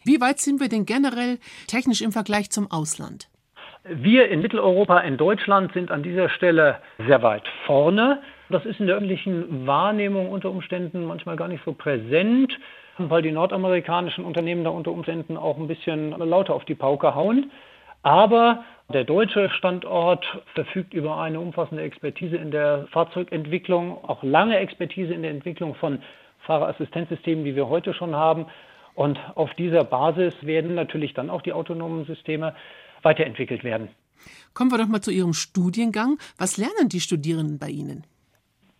Wie 0.05 0.21
weit 0.21 0.41
sind 0.41 0.61
wir 0.61 0.69
denn 0.69 0.85
generell 0.87 1.39
technisch 1.69 2.01
im 2.01 2.11
Vergleich 2.11 2.51
zum 2.51 2.71
Ausland? 2.71 3.29
Wir 3.85 4.29
in 4.29 4.43
Mitteleuropa, 4.43 5.01
in 5.01 5.17
Deutschland 5.17 5.73
sind 5.73 5.91
an 5.91 6.05
dieser 6.05 6.29
Stelle 6.29 6.77
sehr 7.05 7.21
weit 7.23 7.43
vorne. 7.67 8.23
Das 8.49 8.65
ist 8.65 8.79
in 8.79 8.87
der 8.87 8.95
öffentlichen 8.95 9.67
Wahrnehmung 9.67 10.31
unter 10.31 10.51
Umständen 10.51 11.05
manchmal 11.05 11.35
gar 11.35 11.49
nicht 11.49 11.65
so 11.65 11.73
präsent, 11.73 12.57
weil 12.99 13.23
die 13.23 13.33
nordamerikanischen 13.33 14.25
Unternehmen 14.25 14.63
da 14.63 14.71
unter 14.71 14.93
Umständen 14.93 15.37
auch 15.37 15.59
ein 15.59 15.67
bisschen 15.67 16.11
lauter 16.11 16.55
auf 16.55 16.65
die 16.65 16.77
Pauke 16.77 17.17
hauen. 17.17 17.51
Aber 18.05 18.63
der 18.93 19.03
deutsche 19.03 19.51
Standort 19.51 20.25
verfügt 20.55 20.95
über 20.95 21.21
eine 21.21 21.41
umfassende 21.41 21.83
Expertise 21.83 22.37
in 22.37 22.53
der 22.53 22.87
Fahrzeugentwicklung, 22.93 23.99
auch 24.05 24.23
lange 24.23 24.59
Expertise 24.59 25.13
in 25.13 25.23
der 25.23 25.33
Entwicklung 25.33 25.75
von 25.75 25.99
Fahrerassistenzsystemen, 26.47 27.45
die 27.45 27.57
wir 27.57 27.69
heute 27.69 27.95
schon 27.95 28.15
haben. 28.15 28.47
Und 28.95 29.19
auf 29.35 29.53
dieser 29.55 29.83
Basis 29.83 30.35
werden 30.43 30.77
natürlich 30.77 31.15
dann 31.15 31.31
auch 31.31 31.43
die 31.43 31.53
autonomen 31.53 32.05
Systeme 32.05 32.55
weiterentwickelt 33.03 33.65
werden. 33.65 33.89
Kommen 34.55 34.71
wir 34.71 34.79
doch 34.79 34.89
mal 34.89 35.01
zu 35.01 35.11
Ihrem 35.11 35.33
Studiengang. 35.33 36.19
Was 36.39 36.57
lernen 36.57 36.89
die 36.89 37.01
Studierenden 37.01 37.59
bei 37.59 37.69
Ihnen? 37.69 38.05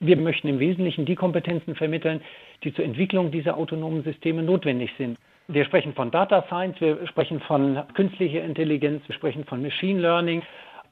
Wir 0.01 0.17
möchten 0.17 0.49
im 0.49 0.59
Wesentlichen 0.59 1.07
die 1.07 1.15
Kompetenzen 1.15 1.77
vermitteln, 1.77 2.21
die 2.65 2.75
zur 2.75 2.85
Entwicklung 2.85 3.31
dieser 3.31 3.57
autonomen 3.57 4.03
Systeme 4.03 4.43
notwendig 4.43 4.91
sind. 4.99 5.17
Wir 5.49 5.65
sprechen 5.65 5.95
von 5.95 6.11
Data 6.11 6.45
Science, 6.49 6.81
wir 6.81 7.07
sprechen 7.07 7.41
von 7.41 7.83
künstlicher 7.95 8.45
Intelligenz, 8.45 9.03
wir 9.07 9.15
sprechen 9.15 9.45
von 9.45 9.63
Machine 9.63 10.01
Learning. 10.01 10.43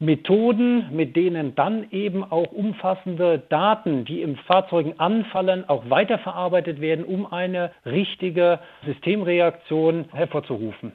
Methoden, 0.02 0.86
mit 0.96 1.14
denen 1.14 1.54
dann 1.54 1.86
eben 1.90 2.24
auch 2.24 2.52
umfassende 2.52 3.38
Daten, 3.50 4.06
die 4.06 4.22
im 4.22 4.36
Fahrzeugen 4.36 4.98
anfallen, 4.98 5.68
auch 5.68 5.90
weiterverarbeitet 5.90 6.80
werden, 6.80 7.04
um 7.04 7.30
eine 7.30 7.70
richtige 7.84 8.60
Systemreaktion 8.86 10.06
hervorzurufen. 10.10 10.92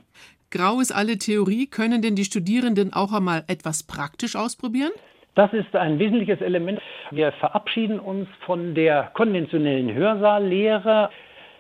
Grau 0.51 0.79
ist 0.79 0.91
alle 0.91 1.17
Theorie. 1.17 1.67
Können 1.67 2.01
denn 2.01 2.15
die 2.15 2.25
Studierenden 2.25 2.93
auch 2.93 3.13
einmal 3.13 3.43
etwas 3.47 3.83
praktisch 3.83 4.35
ausprobieren? 4.35 4.91
Das 5.35 5.51
ist 5.51 5.75
ein 5.75 5.99
wesentliches 5.99 6.39
Element. 6.39 6.79
Wir 7.11 7.33
verabschieden 7.33 7.99
uns 7.99 8.27
von 8.45 8.73
der 8.73 9.11
konventionellen 9.13 9.93
Hörsaallehre. 9.93 11.09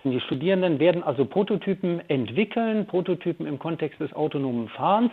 Die 0.05 0.21
Studierenden 0.21 0.79
werden 0.79 1.03
also 1.03 1.25
Prototypen 1.25 1.99
entwickeln, 2.09 2.85
Prototypen 2.85 3.45
im 3.47 3.59
Kontext 3.59 3.99
des 3.99 4.13
autonomen 4.13 4.69
Fahrens. 4.69 5.11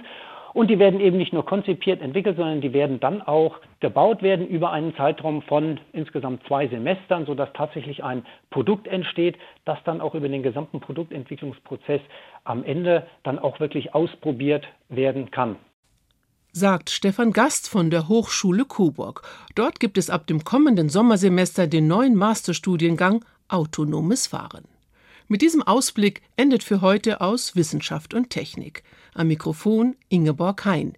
Und 0.52 0.68
die 0.68 0.78
werden 0.78 1.00
eben 1.00 1.16
nicht 1.16 1.32
nur 1.32 1.46
konzipiert 1.46 2.02
entwickelt, 2.02 2.36
sondern 2.36 2.60
die 2.60 2.74
werden 2.74 3.00
dann 3.00 3.22
auch 3.22 3.56
gebaut 3.80 4.22
werden 4.22 4.46
über 4.46 4.70
einen 4.70 4.94
Zeitraum 4.96 5.42
von 5.42 5.80
insgesamt 5.92 6.46
zwei 6.46 6.68
Semestern, 6.68 7.24
sodass 7.24 7.48
tatsächlich 7.54 8.04
ein 8.04 8.24
Produkt 8.50 8.86
entsteht, 8.86 9.38
das 9.64 9.78
dann 9.84 10.00
auch 10.02 10.14
über 10.14 10.28
den 10.28 10.42
gesamten 10.42 10.80
Produktentwicklungsprozess 10.80 12.02
am 12.44 12.64
Ende 12.64 13.06
dann 13.22 13.38
auch 13.38 13.60
wirklich 13.60 13.94
ausprobiert 13.94 14.66
werden 14.88 15.30
kann. 15.30 15.56
Sagt 16.52 16.90
Stefan 16.90 17.32
Gast 17.32 17.68
von 17.68 17.90
der 17.90 18.08
Hochschule 18.08 18.66
Coburg. 18.66 19.22
Dort 19.54 19.80
gibt 19.80 19.96
es 19.96 20.10
ab 20.10 20.26
dem 20.26 20.44
kommenden 20.44 20.90
Sommersemester 20.90 21.66
den 21.66 21.86
neuen 21.86 22.14
Masterstudiengang 22.14 23.24
Autonomes 23.48 24.26
Fahren. 24.26 24.64
Mit 25.28 25.40
diesem 25.40 25.62
Ausblick 25.62 26.20
endet 26.36 26.62
für 26.62 26.82
heute 26.82 27.22
aus 27.22 27.56
Wissenschaft 27.56 28.12
und 28.12 28.28
Technik. 28.28 28.82
Am 29.14 29.28
Mikrofon 29.28 29.96
Ingeborg 30.10 30.64
Hein. 30.66 30.92